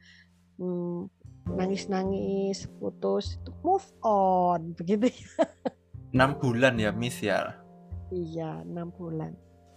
hmm, 0.60 1.08
nangis-nangis, 1.56 2.68
putus, 2.82 3.38
move 3.62 3.86
on, 4.04 4.74
begitu 4.74 5.14
ya. 5.14 5.46
Enam 6.12 6.36
bulan 6.42 6.76
ya, 6.80 6.92
Miss 6.92 7.22
ya? 7.22 7.65
Iya, 8.14 8.62
enam 8.62 8.94
bulan. 8.94 9.34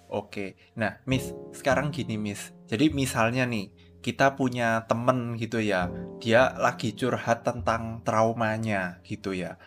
Oke, 0.08 0.56
nah 0.72 1.04
Miss, 1.04 1.36
sekarang 1.52 1.92
gini 1.92 2.16
Miss, 2.16 2.56
jadi 2.64 2.88
misalnya 2.88 3.44
nih, 3.44 3.68
kita 4.00 4.40
punya 4.40 4.88
temen 4.88 5.36
gitu 5.36 5.60
ya, 5.60 5.92
dia 6.16 6.56
lagi 6.56 6.96
curhat 6.96 7.44
tentang 7.44 8.00
traumanya 8.08 9.04
gitu 9.04 9.36
ya. 9.36 9.60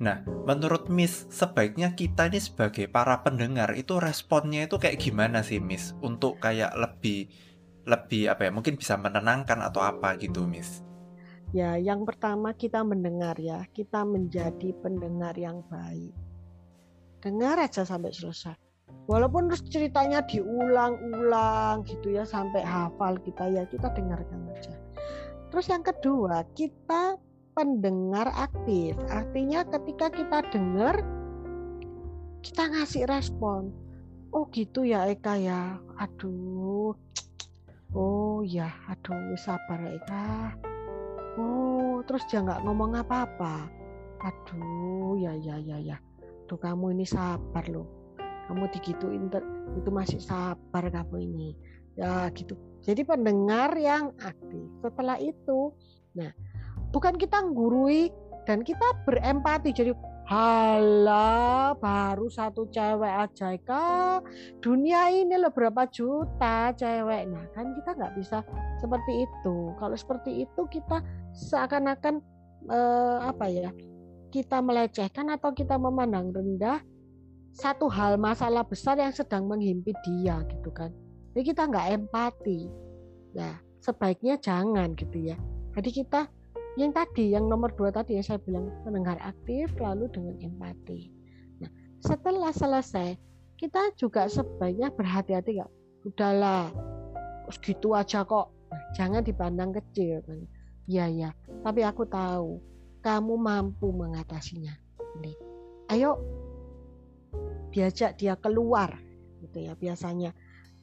Nah, 0.00 0.24
menurut 0.24 0.88
Miss, 0.88 1.28
sebaiknya 1.30 1.92
kita 1.92 2.32
ini 2.32 2.40
sebagai 2.40 2.90
para 2.90 3.20
pendengar 3.22 3.76
itu 3.78 4.00
responnya 4.00 4.66
itu 4.66 4.80
kayak 4.80 4.98
gimana 4.98 5.44
sih 5.44 5.60
Miss? 5.62 5.92
Untuk 6.02 6.42
kayak 6.42 6.74
lebih 6.74 7.30
lebih 7.84 8.32
apa 8.32 8.48
ya? 8.48 8.50
Mungkin 8.50 8.74
bisa 8.74 8.96
menenangkan 8.98 9.60
atau 9.62 9.84
apa 9.84 10.16
gitu 10.18 10.48
Miss? 10.48 10.82
Ya, 11.54 11.78
yang 11.78 12.02
pertama 12.02 12.50
kita 12.56 12.82
mendengar 12.82 13.38
ya. 13.38 13.62
Kita 13.70 14.02
menjadi 14.02 14.74
pendengar 14.82 15.38
yang 15.38 15.62
baik. 15.70 16.23
Dengar 17.24 17.56
aja 17.56 17.88
sampai 17.88 18.12
selesai. 18.12 18.52
Walaupun 19.08 19.48
terus 19.48 19.64
ceritanya 19.64 20.20
diulang-ulang 20.28 21.88
gitu 21.88 22.12
ya 22.12 22.28
sampai 22.28 22.60
hafal 22.60 23.16
kita 23.24 23.48
ya, 23.48 23.64
kita 23.64 23.88
dengarkan 23.96 24.44
aja. 24.52 24.76
Terus 25.48 25.66
yang 25.72 25.80
kedua, 25.80 26.44
kita 26.52 27.16
pendengar 27.56 28.28
aktif. 28.36 28.92
Artinya 29.08 29.64
ketika 29.64 30.12
kita 30.12 30.38
dengar, 30.52 31.00
kita 32.44 32.68
ngasih 32.68 33.08
respon. 33.08 33.72
Oh 34.28 34.44
gitu 34.52 34.84
ya 34.84 35.08
Eka 35.08 35.40
ya. 35.40 35.80
Aduh. 35.96 36.92
Oh 37.94 38.42
ya, 38.44 38.68
aduh 38.90 39.38
sabar 39.40 39.80
Eka. 39.86 40.58
Oh, 41.38 42.02
terus 42.04 42.26
dia 42.28 42.42
nggak 42.42 42.66
ngomong 42.66 42.98
apa-apa. 42.98 43.70
Aduh, 44.20 45.14
ya 45.16 45.32
ya 45.38 45.56
ya 45.62 45.78
ya. 45.78 45.96
Tuh 46.46 46.58
kamu 46.60 46.96
ini 46.96 47.06
sabar 47.08 47.64
loh. 47.70 47.88
Kamu 48.50 48.68
digituin 48.76 49.32
itu 49.76 49.90
masih 49.90 50.20
sabar 50.20 50.84
kamu 50.92 51.16
ini. 51.24 51.48
Ya 51.96 52.28
gitu. 52.36 52.58
Jadi 52.84 53.06
pendengar 53.06 53.72
yang 53.80 54.12
aktif. 54.20 54.68
Setelah 54.84 55.16
itu, 55.16 55.72
nah 56.12 56.28
bukan 56.92 57.16
kita 57.16 57.40
gurui 57.48 58.12
dan 58.44 58.60
kita 58.60 58.84
berempati. 59.08 59.72
Jadi 59.72 59.96
Halah, 60.24 61.76
baru 61.76 62.32
satu 62.32 62.64
cewek 62.72 63.12
aja 63.12 63.60
kak. 63.60 64.24
Dunia 64.64 65.12
ini 65.12 65.36
loh 65.36 65.52
berapa 65.52 65.84
juta 65.92 66.72
cewek. 66.72 67.28
Nah 67.28 67.44
kan 67.52 67.76
kita 67.76 67.92
nggak 67.92 68.16
bisa 68.16 68.40
seperti 68.80 69.28
itu. 69.28 69.76
Kalau 69.76 69.92
seperti 69.92 70.48
itu 70.48 70.62
kita 70.72 71.04
seakan-akan 71.36 72.24
eh, 72.72 73.18
apa 73.20 73.46
ya? 73.52 73.68
Kita 74.34 74.58
melecehkan 74.58 75.30
atau 75.30 75.54
kita 75.54 75.78
memandang 75.78 76.34
rendah 76.34 76.82
satu 77.54 77.86
hal 77.86 78.18
masalah 78.18 78.66
besar 78.66 78.98
yang 78.98 79.14
sedang 79.14 79.46
menghimpit 79.46 79.94
dia 80.02 80.42
gitu 80.50 80.74
kan. 80.74 80.90
Jadi 81.38 81.54
kita 81.54 81.70
nggak 81.70 82.02
empati. 82.02 82.66
Ya 83.38 83.62
sebaiknya 83.78 84.42
jangan 84.42 84.98
gitu 84.98 85.30
ya. 85.30 85.38
Jadi 85.78 85.90
kita 86.02 86.26
yang 86.74 86.90
tadi 86.90 87.30
yang 87.30 87.46
nomor 87.46 87.70
dua 87.78 87.94
tadi 87.94 88.18
yang 88.18 88.26
saya 88.26 88.42
bilang 88.42 88.66
mendengar 88.82 89.14
aktif 89.22 89.70
lalu 89.78 90.10
dengan 90.10 90.34
empati 90.42 91.10
nah 91.62 91.70
setelah 92.02 92.50
selesai 92.50 93.14
kita 93.54 93.94
juga 93.94 94.26
sebaiknya 94.26 94.90
berhati-hati 94.90 95.62
nggak 95.62 95.72
udahlah 96.02 96.74
gitu 97.62 97.94
aja 97.94 98.26
kok 98.26 98.50
nah, 98.50 98.82
jangan 98.98 99.22
dipandang 99.22 99.70
kecil 99.70 100.18
kan 100.26 100.42
iya 100.90 101.06
ya 101.06 101.30
tapi 101.62 101.86
aku 101.86 102.02
tahu 102.10 102.58
kamu 103.04 103.36
mampu 103.36 103.92
mengatasinya. 103.92 104.72
Ini 105.20 105.32
ayo. 105.92 106.16
Diajak 107.68 108.16
dia 108.16 108.38
keluar 108.40 108.96
gitu 109.44 109.68
ya 109.68 109.76
biasanya. 109.76 110.32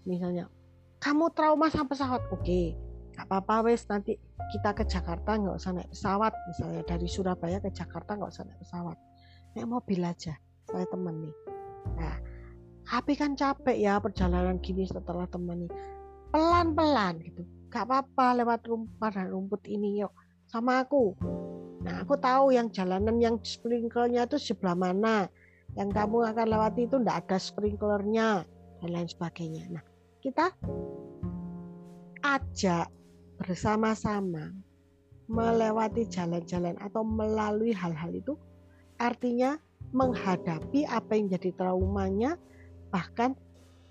Misalnya 0.06 0.46
kamu 1.02 1.34
trauma 1.34 1.74
sama 1.74 1.90
pesawat. 1.90 2.22
Oke 2.30 2.78
apa-apa 3.22 3.70
wes 3.70 3.86
nanti 3.86 4.18
kita 4.50 4.74
ke 4.74 4.84
Jakarta 4.90 5.38
nggak 5.38 5.58
usah 5.62 5.72
naik 5.78 5.90
pesawat 5.94 6.34
misalnya. 6.50 6.82
Dari 6.86 7.08
Surabaya 7.10 7.58
ke 7.62 7.70
Jakarta 7.70 8.18
nggak 8.18 8.32
usah 8.34 8.46
naik 8.50 8.60
pesawat. 8.66 8.98
Naik 9.54 9.68
mobil 9.70 10.02
aja 10.02 10.34
saya 10.70 10.86
temen 10.90 11.16
nih. 11.30 11.36
Nah 11.98 12.16
tapi 12.82 13.14
kan 13.16 13.38
capek 13.38 13.78
ya 13.78 14.02
perjalanan 14.02 14.58
gini 14.60 14.90
setelah 14.90 15.30
temen 15.30 15.66
nih. 15.66 15.72
Pelan-pelan 16.34 17.22
gitu. 17.22 17.46
Nggak 17.72 17.84
apa-apa 17.88 18.28
lewat 18.42 18.62
rumput 18.68 19.12
dan 19.14 19.28
rumput 19.30 19.62
ini 19.70 20.02
yuk 20.02 20.12
sama 20.52 20.84
aku 20.84 21.16
nah 21.82 22.06
aku 22.06 22.14
tahu 22.18 22.54
yang 22.54 22.70
jalanan 22.70 23.18
yang 23.18 23.36
sprinklernya 23.42 24.30
itu 24.30 24.38
sebelah 24.38 24.78
mana. 24.78 25.30
Yang 25.72 25.90
kamu 25.96 26.18
akan 26.36 26.48
lewati 26.52 26.82
itu 26.84 26.96
nggak 27.00 27.18
ada 27.26 27.38
sprinklernya 27.40 28.44
dan 28.84 28.90
lain 28.92 29.08
sebagainya. 29.08 29.72
Nah 29.72 29.84
kita 30.20 30.52
ajak 32.22 32.92
bersama-sama 33.40 34.52
melewati 35.32 36.06
jalan-jalan 36.12 36.76
atau 36.78 37.08
melalui 37.08 37.72
hal-hal 37.72 38.12
itu 38.12 38.36
artinya 39.00 39.56
menghadapi 39.96 40.86
apa 40.86 41.18
yang 41.18 41.32
jadi 41.32 41.50
traumanya 41.56 42.36
bahkan 42.92 43.34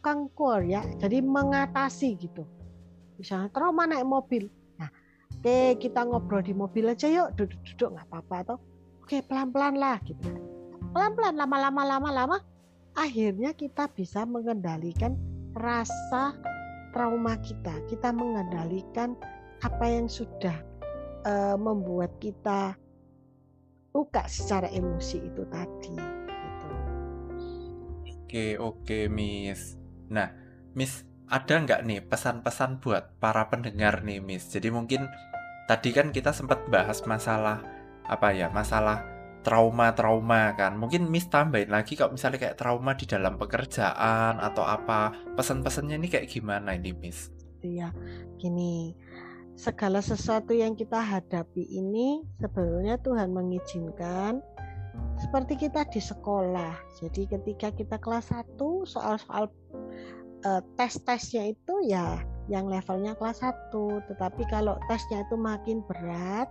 kangkur 0.05 0.61
ya. 0.63 0.85
Jadi 1.01 1.25
mengatasi 1.25 2.21
gitu. 2.21 2.45
Misalnya 3.17 3.49
trauma 3.53 3.89
naik 3.89 4.05
mobil 4.05 4.49
oke 5.41 5.81
kita 5.81 6.05
ngobrol 6.05 6.45
di 6.45 6.53
mobil 6.53 6.93
aja 6.93 7.09
yuk 7.09 7.33
duduk-duduk 7.41 7.97
nggak 7.97 8.07
apa-apa 8.13 8.37
atau 8.45 8.57
oke 9.01 9.17
pelan-pelan 9.25 9.81
lah 9.81 9.97
gitu 10.05 10.29
pelan-pelan 10.93 11.41
lama-lama 11.41 11.83
lama-lama 11.97 12.37
akhirnya 12.93 13.57
kita 13.57 13.89
bisa 13.97 14.29
mengendalikan 14.29 15.17
rasa 15.57 16.37
trauma 16.93 17.41
kita 17.41 17.73
kita 17.89 18.13
mengendalikan 18.13 19.17
apa 19.65 19.85
yang 19.89 20.13
sudah 20.13 20.61
uh, 21.25 21.57
membuat 21.57 22.13
kita 22.21 22.77
luka 23.97 24.29
secara 24.29 24.69
emosi 24.71 25.19
itu 25.25 25.43
tadi 25.49 25.97
gitu. 25.97 26.69
Oke 28.07 28.47
oke 28.61 28.99
Miss. 29.11 29.75
Nah 30.13 30.31
Miss 30.77 31.03
ada 31.31 31.63
nggak 31.63 31.81
nih 31.87 32.01
pesan-pesan 32.07 32.79
buat 32.83 33.19
para 33.19 33.51
pendengar 33.51 34.03
nih 34.07 34.23
Miss? 34.23 34.51
Jadi 34.51 34.71
mungkin 34.71 35.11
tadi 35.71 35.95
kan 35.95 36.11
kita 36.11 36.35
sempat 36.35 36.67
bahas 36.67 36.99
masalah 37.07 37.63
apa 38.03 38.35
ya 38.35 38.51
masalah 38.51 39.07
trauma-trauma 39.47 40.59
kan. 40.59 40.75
Mungkin 40.75 41.07
Miss 41.07 41.31
tambahin 41.31 41.71
lagi 41.71 41.95
kalau 41.95 42.19
misalnya 42.19 42.43
kayak 42.43 42.59
trauma 42.59 42.99
di 42.99 43.07
dalam 43.07 43.39
pekerjaan 43.39 44.43
atau 44.43 44.67
apa. 44.67 45.15
Pesan-pesannya 45.39 45.95
ini 45.95 46.11
kayak 46.11 46.27
gimana 46.27 46.75
ini 46.75 46.91
Miss? 46.91 47.31
Iya, 47.63 47.95
gini 48.43 48.99
segala 49.61 50.01
sesuatu 50.01 50.57
yang 50.57 50.73
kita 50.73 50.97
hadapi 50.97 51.69
ini 51.69 52.25
sebenarnya 52.41 52.97
Tuhan 53.05 53.29
mengizinkan 53.29 54.41
seperti 55.21 55.69
kita 55.69 55.85
di 55.93 56.01
sekolah. 56.01 56.81
Jadi 56.97 57.29
ketika 57.29 57.69
kita 57.69 58.01
kelas 58.01 58.33
1 58.33 58.57
soal-soal 58.89 59.53
uh, 60.49 60.65
tes-tesnya 60.81 61.53
itu 61.53 61.75
ya 61.85 62.25
yang 62.51 62.67
levelnya 62.67 63.15
kelas 63.15 63.47
1, 63.47 64.11
tetapi 64.11 64.43
kalau 64.51 64.75
tesnya 64.91 65.23
itu 65.23 65.39
makin 65.39 65.87
berat, 65.87 66.51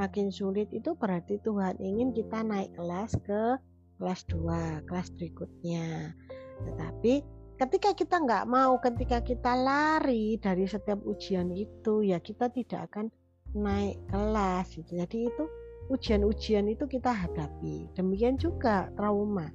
makin 0.00 0.32
sulit 0.32 0.72
itu 0.72 0.96
berarti 0.96 1.36
Tuhan 1.44 1.76
ingin 1.76 2.16
kita 2.16 2.40
naik 2.40 2.72
kelas 2.72 3.12
ke 3.20 3.60
kelas 4.00 4.24
2, 4.32 4.88
kelas 4.88 5.12
berikutnya. 5.12 6.16
Tetapi 6.64 7.14
ketika 7.60 7.92
kita 7.92 8.16
nggak 8.24 8.48
mau, 8.48 8.80
ketika 8.80 9.20
kita 9.20 9.52
lari 9.52 10.40
dari 10.40 10.64
setiap 10.64 11.00
ujian 11.04 11.52
itu, 11.52 12.00
ya 12.00 12.16
kita 12.16 12.48
tidak 12.48 12.88
akan 12.92 13.12
naik 13.52 14.00
kelas. 14.08 14.72
Gitu. 14.72 14.96
Jadi 14.96 15.28
itu 15.28 15.44
ujian-ujian 15.92 16.66
itu 16.68 16.84
kita 16.88 17.12
hadapi. 17.12 17.88
Demikian 17.94 18.36
juga 18.36 18.90
trauma. 18.96 19.52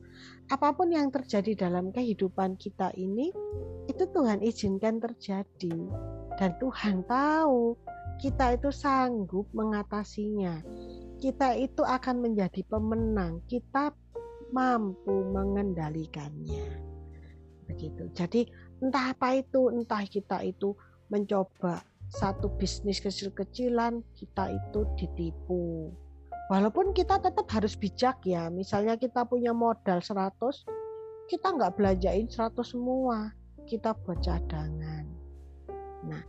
Apa 0.51 0.75
pun 0.75 0.91
yang 0.91 1.07
terjadi 1.07 1.55
dalam 1.55 1.95
kehidupan 1.95 2.59
kita 2.59 2.91
ini, 2.99 3.31
itu 3.87 4.03
Tuhan 4.11 4.43
izinkan 4.43 4.99
terjadi. 4.99 5.77
Dan 6.35 6.51
Tuhan 6.59 7.07
tahu 7.07 7.79
kita 8.19 8.59
itu 8.59 8.67
sanggup 8.67 9.47
mengatasinya. 9.55 10.59
Kita 11.23 11.55
itu 11.55 11.87
akan 11.87 12.19
menjadi 12.19 12.67
pemenang. 12.67 13.39
Kita 13.47 13.95
mampu 14.51 15.31
mengendalikannya 15.31 16.91
begitu. 17.71 18.11
Jadi 18.11 18.51
entah 18.83 19.15
apa 19.15 19.39
itu, 19.39 19.71
entah 19.71 20.03
kita 20.03 20.43
itu 20.43 20.75
mencoba 21.07 21.79
satu 22.11 22.51
bisnis 22.59 22.99
kecil-kecilan, 22.99 24.03
kita 24.19 24.51
itu 24.51 24.83
ditipu. 24.99 25.95
Walaupun 26.51 26.91
kita 26.91 27.15
tetap 27.23 27.47
harus 27.47 27.79
bijak 27.79 28.27
ya, 28.27 28.51
misalnya 28.51 28.99
kita 28.99 29.23
punya 29.23 29.55
modal 29.55 30.03
100, 30.03 30.35
kita 31.31 31.47
nggak 31.47 31.79
belanjain 31.79 32.27
100 32.27 32.59
semua, 32.67 33.31
kita 33.63 33.95
buat 34.03 34.19
cadangan. 34.19 35.07
Nah, 36.03 36.19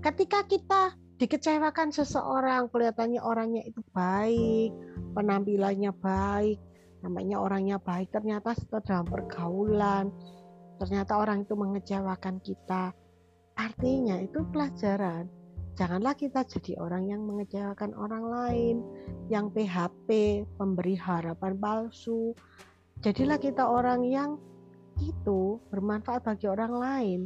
ketika 0.00 0.40
kita 0.48 0.96
dikecewakan 1.20 1.92
seseorang, 1.92 2.72
kelihatannya 2.72 3.20
orangnya 3.20 3.60
itu 3.68 3.84
baik, 3.92 4.72
penampilannya 5.12 5.92
baik, 6.00 6.56
namanya 7.04 7.36
orangnya 7.36 7.76
baik, 7.76 8.08
ternyata 8.08 8.56
setelah 8.56 8.80
dalam 8.88 9.06
pergaulan, 9.12 10.08
ternyata 10.80 11.20
orang 11.20 11.44
itu 11.44 11.52
mengecewakan 11.52 12.40
kita. 12.40 12.96
Artinya 13.60 14.16
itu 14.16 14.48
pelajaran. 14.48 15.37
Janganlah 15.78 16.18
kita 16.18 16.42
jadi 16.42 16.74
orang 16.82 17.06
yang 17.06 17.22
mengecewakan 17.22 17.94
orang 17.94 18.26
lain, 18.26 18.76
yang 19.30 19.46
PHP, 19.54 20.42
pemberi 20.58 20.98
harapan 20.98 21.54
palsu. 21.54 22.34
Jadilah 22.98 23.38
kita 23.38 23.62
orang 23.62 24.02
yang 24.02 24.42
itu 24.98 25.62
bermanfaat 25.70 26.26
bagi 26.26 26.50
orang 26.50 26.74
lain, 26.74 27.20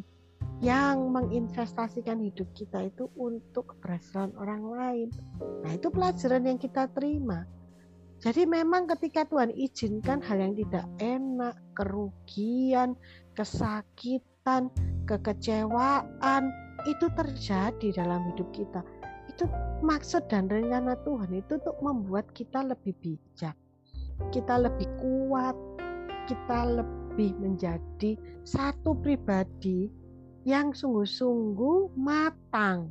yang 0.60 1.00
menginvestasikan 1.16 2.20
hidup 2.20 2.44
kita 2.52 2.92
itu 2.92 3.08
untuk 3.16 3.72
keberhasilan 3.72 4.36
orang 4.36 4.68
lain. 4.68 5.08
Nah, 5.64 5.72
itu 5.72 5.88
pelajaran 5.88 6.44
yang 6.44 6.60
kita 6.60 6.92
terima. 6.92 7.48
Jadi 8.20 8.44
memang 8.44 8.84
ketika 8.84 9.24
Tuhan 9.32 9.48
izinkan 9.56 10.20
hal 10.20 10.44
yang 10.44 10.54
tidak 10.60 10.84
enak, 11.00 11.56
kerugian, 11.72 13.00
kesakitan, 13.32 14.68
kekecewaan 15.08 16.52
itu 16.86 17.06
terjadi 17.14 17.88
dalam 17.94 18.26
hidup 18.32 18.48
kita. 18.50 18.82
Itu 19.30 19.46
maksud 19.80 20.26
dan 20.28 20.50
rencana 20.50 20.98
Tuhan 21.06 21.30
itu 21.32 21.58
untuk 21.58 21.78
membuat 21.80 22.26
kita 22.34 22.66
lebih 22.66 22.94
bijak. 23.00 23.54
Kita 24.30 24.60
lebih 24.60 24.86
kuat, 24.98 25.56
kita 26.30 26.82
lebih 26.82 27.34
menjadi 27.38 28.18
satu 28.46 28.94
pribadi 28.98 29.90
yang 30.42 30.74
sungguh-sungguh 30.74 31.94
matang. 31.98 32.90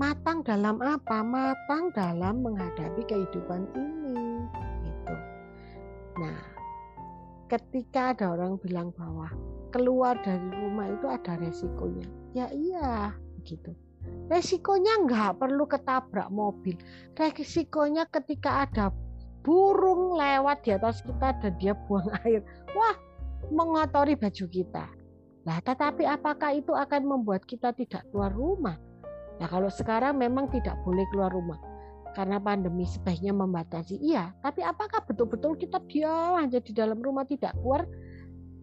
Matang 0.00 0.40
dalam 0.46 0.80
apa? 0.80 1.20
Matang 1.20 1.92
dalam 1.92 2.40
menghadapi 2.40 3.02
kehidupan 3.04 3.68
ini. 3.76 4.46
Gitu. 4.88 5.16
Nah, 6.16 6.40
ketika 7.52 8.16
ada 8.16 8.32
orang 8.32 8.56
bilang 8.62 8.88
bahwa 8.96 9.28
keluar 9.72 10.16
dari 10.24 10.48
rumah 10.64 10.88
itu 10.92 11.06
ada 11.08 11.36
resikonya. 11.40 12.21
Ya 12.32 12.48
iya, 12.52 13.12
gitu. 13.44 13.76
Resikonya 14.32 15.04
nggak 15.06 15.38
perlu 15.38 15.68
ketabrak 15.68 16.32
mobil. 16.32 16.74
Resikonya 17.14 18.08
ketika 18.08 18.66
ada 18.66 18.90
burung 19.42 20.16
lewat 20.16 20.64
di 20.64 20.74
atas 20.74 21.02
kita 21.04 21.36
dan 21.38 21.52
dia 21.60 21.76
buang 21.86 22.08
air. 22.24 22.40
Wah, 22.72 22.96
mengotori 23.52 24.16
baju 24.16 24.46
kita. 24.48 24.86
Nah, 25.42 25.58
tetapi 25.58 26.06
apakah 26.06 26.54
itu 26.54 26.70
akan 26.72 27.02
membuat 27.02 27.42
kita 27.44 27.74
tidak 27.74 28.06
keluar 28.10 28.30
rumah? 28.30 28.78
Ya 29.42 29.50
kalau 29.50 29.66
sekarang 29.66 30.22
memang 30.22 30.46
tidak 30.54 30.78
boleh 30.86 31.02
keluar 31.10 31.34
rumah 31.34 31.58
karena 32.14 32.38
pandemi 32.38 32.86
sebaiknya 32.86 33.34
membatasi. 33.34 33.98
Iya, 33.98 34.30
tapi 34.44 34.62
apakah 34.62 35.02
betul-betul 35.02 35.58
kita 35.58 35.82
diam 35.90 36.38
aja 36.38 36.62
di 36.62 36.70
dalam 36.70 37.00
rumah 37.02 37.26
tidak 37.26 37.56
keluar 37.58 37.88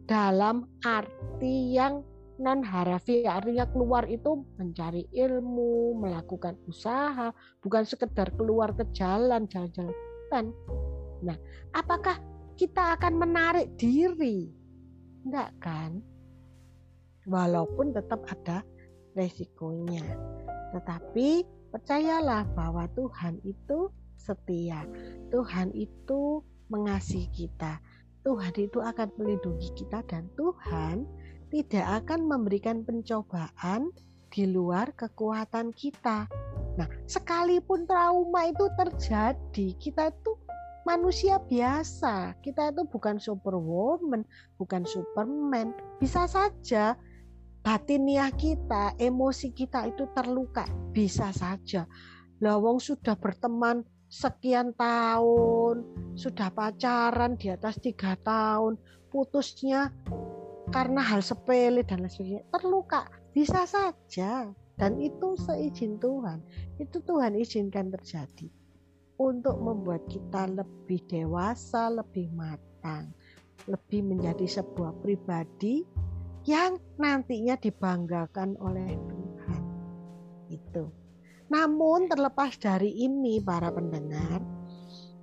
dalam 0.08 0.66
arti 0.82 1.76
yang 1.76 2.02
non 2.40 2.64
harafi 2.64 3.28
artinya 3.28 3.68
keluar 3.68 4.08
itu 4.08 4.48
mencari 4.56 5.06
ilmu, 5.12 6.00
melakukan 6.00 6.56
usaha, 6.72 7.36
bukan 7.60 7.84
sekedar 7.84 8.32
keluar 8.40 8.72
ke 8.72 8.88
jalan, 8.96 9.44
jalan-jalan. 9.52 9.92
Nah, 11.20 11.38
apakah 11.76 12.16
kita 12.56 12.96
akan 12.96 13.20
menarik 13.20 13.76
diri? 13.76 14.48
Enggak 15.28 15.52
kan? 15.60 16.00
Walaupun 17.28 17.92
tetap 17.92 18.24
ada 18.32 18.64
resikonya. 19.20 20.04
Tetapi 20.72 21.44
percayalah 21.76 22.48
bahwa 22.56 22.88
Tuhan 22.96 23.44
itu 23.44 23.92
setia. 24.16 24.88
Tuhan 25.28 25.76
itu 25.76 26.40
mengasihi 26.72 27.28
kita. 27.36 27.84
Tuhan 28.24 28.56
itu 28.56 28.80
akan 28.80 29.10
melindungi 29.16 29.72
kita 29.76 30.04
dan 30.08 30.28
Tuhan 30.36 31.08
tidak 31.50 32.06
akan 32.06 32.30
memberikan 32.30 32.86
pencobaan 32.86 33.90
di 34.30 34.46
luar 34.46 34.94
kekuatan 34.94 35.74
kita. 35.74 36.30
Nah, 36.78 36.88
sekalipun 37.10 37.90
trauma 37.90 38.46
itu 38.46 38.70
terjadi, 38.78 39.68
kita 39.82 40.14
itu 40.14 40.38
manusia 40.86 41.42
biasa. 41.42 42.38
Kita 42.40 42.72
itu 42.72 42.86
bukan 42.86 43.18
superwoman, 43.18 44.22
bukan 44.62 44.86
superman. 44.86 45.74
Bisa 45.98 46.30
saja 46.30 46.94
batiniah 47.66 48.32
kita, 48.32 48.96
emosi 49.02 49.52
kita 49.52 49.90
itu 49.90 50.06
terluka. 50.14 50.70
Bisa 50.94 51.34
saja. 51.34 51.90
Lawong 52.40 52.80
sudah 52.80 53.20
berteman 53.20 53.84
sekian 54.10 54.74
tahun, 54.74 55.86
sudah 56.18 56.50
pacaran 56.50 57.38
di 57.38 57.54
atas 57.54 57.78
tiga 57.78 58.18
tahun, 58.26 58.80
putusnya 59.14 59.94
karena 60.70 61.02
hal 61.02 61.26
sepele 61.26 61.82
dan 61.82 62.06
lain 62.06 62.12
sebagainya 62.14 62.44
terluka 62.54 63.02
bisa 63.34 63.66
saja. 63.66 64.50
Dan 64.80 64.96
itu 65.04 65.36
seizin 65.36 66.00
Tuhan. 66.00 66.40
Itu 66.80 67.04
Tuhan 67.04 67.36
izinkan 67.36 67.92
terjadi 67.92 68.48
untuk 69.20 69.60
membuat 69.60 70.08
kita 70.08 70.48
lebih 70.48 71.04
dewasa 71.12 71.92
lebih 71.92 72.32
matang 72.32 73.12
lebih 73.68 74.08
menjadi 74.08 74.48
sebuah 74.48 75.04
pribadi 75.04 75.84
yang 76.48 76.80
nantinya 76.96 77.60
dibanggakan 77.60 78.56
oleh 78.64 78.96
Tuhan. 78.96 79.62
Itu. 80.48 80.96
Namun 81.52 82.08
terlepas 82.08 82.56
dari 82.56 83.04
ini 83.04 83.44
para 83.44 83.68
pendengar 83.74 84.40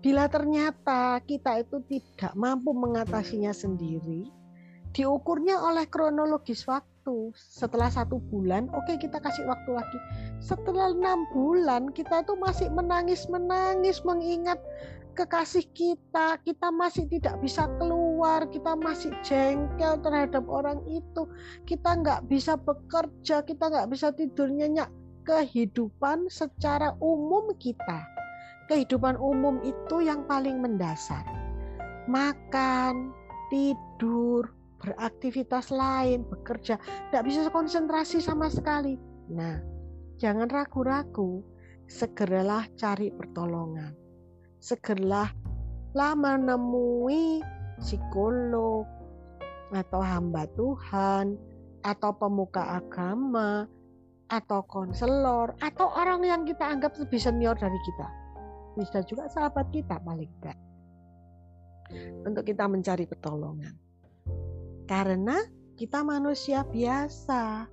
bila 0.05 0.29
ternyata 0.29 1.19
kita 1.25 1.65
itu 1.65 1.81
tidak 1.89 2.37
mampu 2.37 2.71
mengatasinya 2.77 3.51
sendiri 3.51 4.29
diukurnya 4.97 5.61
oleh 5.61 5.85
kronologis 5.93 6.65
waktu. 6.65 7.31
Setelah 7.37 7.93
satu 7.93 8.17
bulan 8.33 8.73
oke 8.73 8.89
okay, 8.89 8.97
kita 8.97 9.21
kasih 9.21 9.45
waktu 9.45 9.77
lagi. 9.77 9.99
Setelah 10.41 10.97
enam 10.97 11.29
bulan 11.37 11.93
kita 11.93 12.25
itu 12.25 12.33
masih 12.41 12.73
menangis 12.73 13.29
menangis 13.29 14.01
mengingat 14.09 14.57
kekasih 15.13 15.69
kita. 15.77 16.41
Kita 16.41 16.73
masih 16.73 17.05
tidak 17.13 17.37
bisa 17.45 17.69
keluar 17.77 18.49
kita 18.49 18.73
masih 18.73 19.13
jengkel 19.21 20.01
terhadap 20.01 20.49
orang 20.49 20.81
itu. 20.89 21.29
Kita 21.69 22.01
nggak 22.01 22.33
bisa 22.33 22.57
bekerja 22.57 23.45
kita 23.45 23.69
nggak 23.69 23.93
bisa 23.93 24.17
tidur 24.17 24.49
nyenyak. 24.49 24.89
Kehidupan 25.29 26.33
secara 26.33 26.97
umum 27.05 27.53
kita. 27.61 28.01
Kehidupan 28.73 29.21
umum 29.21 29.61
itu 29.61 30.01
yang 30.01 30.25
paling 30.25 30.63
mendasar. 30.63 31.23
Makan 32.07 33.11
tidur 33.51 34.56
beraktivitas 34.81 35.73
lain, 35.73 36.25
bekerja, 36.29 36.77
tidak 37.09 37.25
bisa 37.25 37.49
konsentrasi 37.49 38.21
sama 38.21 38.53
sekali. 38.53 39.01
Nah, 39.33 39.61
jangan 40.21 40.49
ragu-ragu, 40.53 41.41
segeralah 41.89 42.67
cari 42.77 43.11
pertolongan. 43.11 43.95
Segeralah 44.61 45.31
lah 45.97 46.13
menemui 46.13 47.41
psikolog 47.81 48.85
atau 49.73 50.01
hamba 50.05 50.45
Tuhan 50.55 51.37
atau 51.87 52.11
pemuka 52.13 52.83
agama 52.83 53.65
atau 54.27 54.61
konselor 54.67 55.55
atau 55.63 55.87
orang 55.95 56.27
yang 56.27 56.43
kita 56.43 56.67
anggap 56.67 56.99
lebih 56.99 57.21
senior 57.21 57.55
dari 57.55 57.79
kita. 57.87 58.09
Bisa 58.77 59.01
juga 59.07 59.31
sahabat 59.31 59.71
kita 59.73 59.97
paling 60.03 60.29
tidak. 60.43 60.59
Untuk 62.27 62.45
kita 62.45 62.67
mencari 62.67 63.07
pertolongan. 63.07 63.86
Karena 64.87 65.43
kita 65.75 66.07
manusia 66.07 66.63
biasa. 66.63 67.67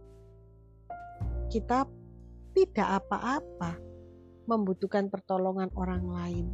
Kita 1.48 1.86
tidak 2.58 2.90
apa-apa 3.06 3.78
membutuhkan 4.50 5.08
pertolongan 5.08 5.70
orang 5.78 6.04
lain, 6.10 6.46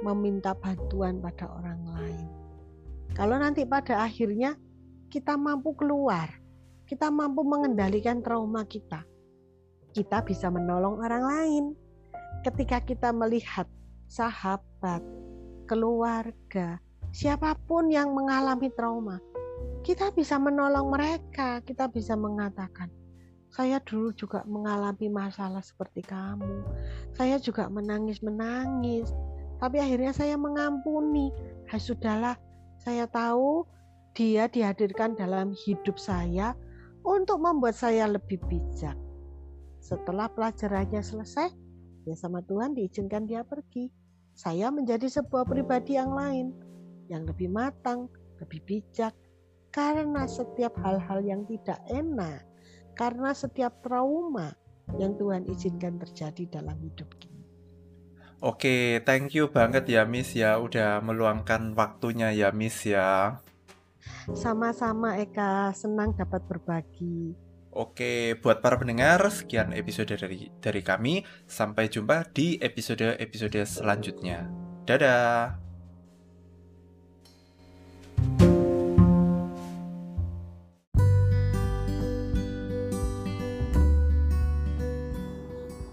meminta 0.00 0.56
bantuan 0.56 1.20
pada 1.20 1.46
orang 1.46 1.80
lain. 1.86 2.26
Kalau 3.12 3.36
nanti 3.36 3.68
pada 3.68 4.02
akhirnya 4.02 4.56
kita 5.12 5.36
mampu 5.36 5.76
keluar, 5.76 6.32
kita 6.88 7.12
mampu 7.12 7.44
mengendalikan 7.44 8.24
trauma 8.24 8.64
kita, 8.64 9.04
kita 9.92 10.24
bisa 10.24 10.48
menolong 10.48 10.98
orang 11.04 11.24
lain. 11.24 11.64
Ketika 12.40 12.80
kita 12.80 13.12
melihat 13.12 13.68
sahabat, 14.08 15.04
keluarga, 15.68 16.80
siapa 17.12 17.52
pun 17.68 17.92
yang 17.92 18.16
mengalami 18.16 18.72
trauma, 18.72 19.20
kita 19.80 20.12
bisa 20.12 20.36
menolong 20.36 20.92
mereka, 20.92 21.64
kita 21.64 21.88
bisa 21.88 22.14
mengatakan, 22.14 22.92
saya 23.50 23.82
dulu 23.82 24.14
juga 24.14 24.46
mengalami 24.46 25.10
masalah 25.10 25.58
seperti 25.58 26.06
kamu. 26.06 26.62
Saya 27.18 27.42
juga 27.42 27.66
menangis-menangis, 27.66 29.10
tapi 29.58 29.82
akhirnya 29.82 30.14
saya 30.14 30.38
mengampuni. 30.38 31.34
Hai 31.66 31.82
sudahlah, 31.82 32.38
saya 32.78 33.10
tahu 33.10 33.66
dia 34.14 34.46
dihadirkan 34.46 35.18
dalam 35.18 35.50
hidup 35.66 35.98
saya 35.98 36.54
untuk 37.02 37.42
membuat 37.42 37.74
saya 37.74 38.06
lebih 38.06 38.38
bijak. 38.46 38.94
Setelah 39.82 40.30
pelajarannya 40.30 41.02
selesai, 41.02 41.50
ya 42.06 42.14
sama 42.14 42.44
Tuhan 42.46 42.78
diizinkan 42.78 43.26
dia 43.26 43.42
pergi. 43.42 43.90
Saya 44.36 44.70
menjadi 44.70 45.10
sebuah 45.10 45.48
pribadi 45.48 45.98
yang 45.98 46.14
lain, 46.14 46.54
yang 47.10 47.26
lebih 47.26 47.50
matang, 47.50 48.06
lebih 48.38 48.62
bijak, 48.62 49.12
karena 49.70 50.26
setiap 50.26 50.74
hal-hal 50.82 51.22
yang 51.22 51.42
tidak 51.46 51.78
enak, 51.90 52.42
karena 52.98 53.30
setiap 53.30 53.82
trauma 53.82 54.54
yang 54.98 55.14
Tuhan 55.14 55.46
izinkan 55.46 55.98
terjadi 56.02 56.60
dalam 56.60 56.76
hidup 56.82 57.06
kita. 57.18 57.38
Oke, 58.40 59.04
thank 59.04 59.36
you 59.36 59.52
banget 59.52 59.84
ya 59.84 60.08
Miss 60.08 60.32
ya 60.32 60.56
udah 60.56 61.04
meluangkan 61.04 61.76
waktunya 61.76 62.32
ya 62.32 62.48
Miss 62.50 62.88
ya. 62.88 63.38
Sama-sama 64.32 65.20
Eka, 65.20 65.76
senang 65.76 66.16
dapat 66.16 66.40
berbagi. 66.48 67.36
Oke, 67.70 68.34
buat 68.40 68.58
para 68.58 68.80
pendengar, 68.80 69.22
sekian 69.30 69.70
episode 69.76 70.10
dari 70.16 70.50
dari 70.58 70.82
kami. 70.82 71.22
Sampai 71.46 71.86
jumpa 71.86 72.26
di 72.34 72.58
episode-episode 72.58 73.62
selanjutnya. 73.62 74.48
Dadah. 74.88 75.69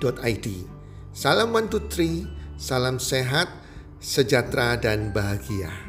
healthcommunity.id. 0.00 0.48
Salam 1.16 1.52
one 1.52 1.68
two 1.68 1.80
three, 1.88 2.28
salam 2.60 3.00
sehat, 3.00 3.48
sejahtera 4.00 4.76
dan 4.76 5.12
bahagia. 5.12 5.85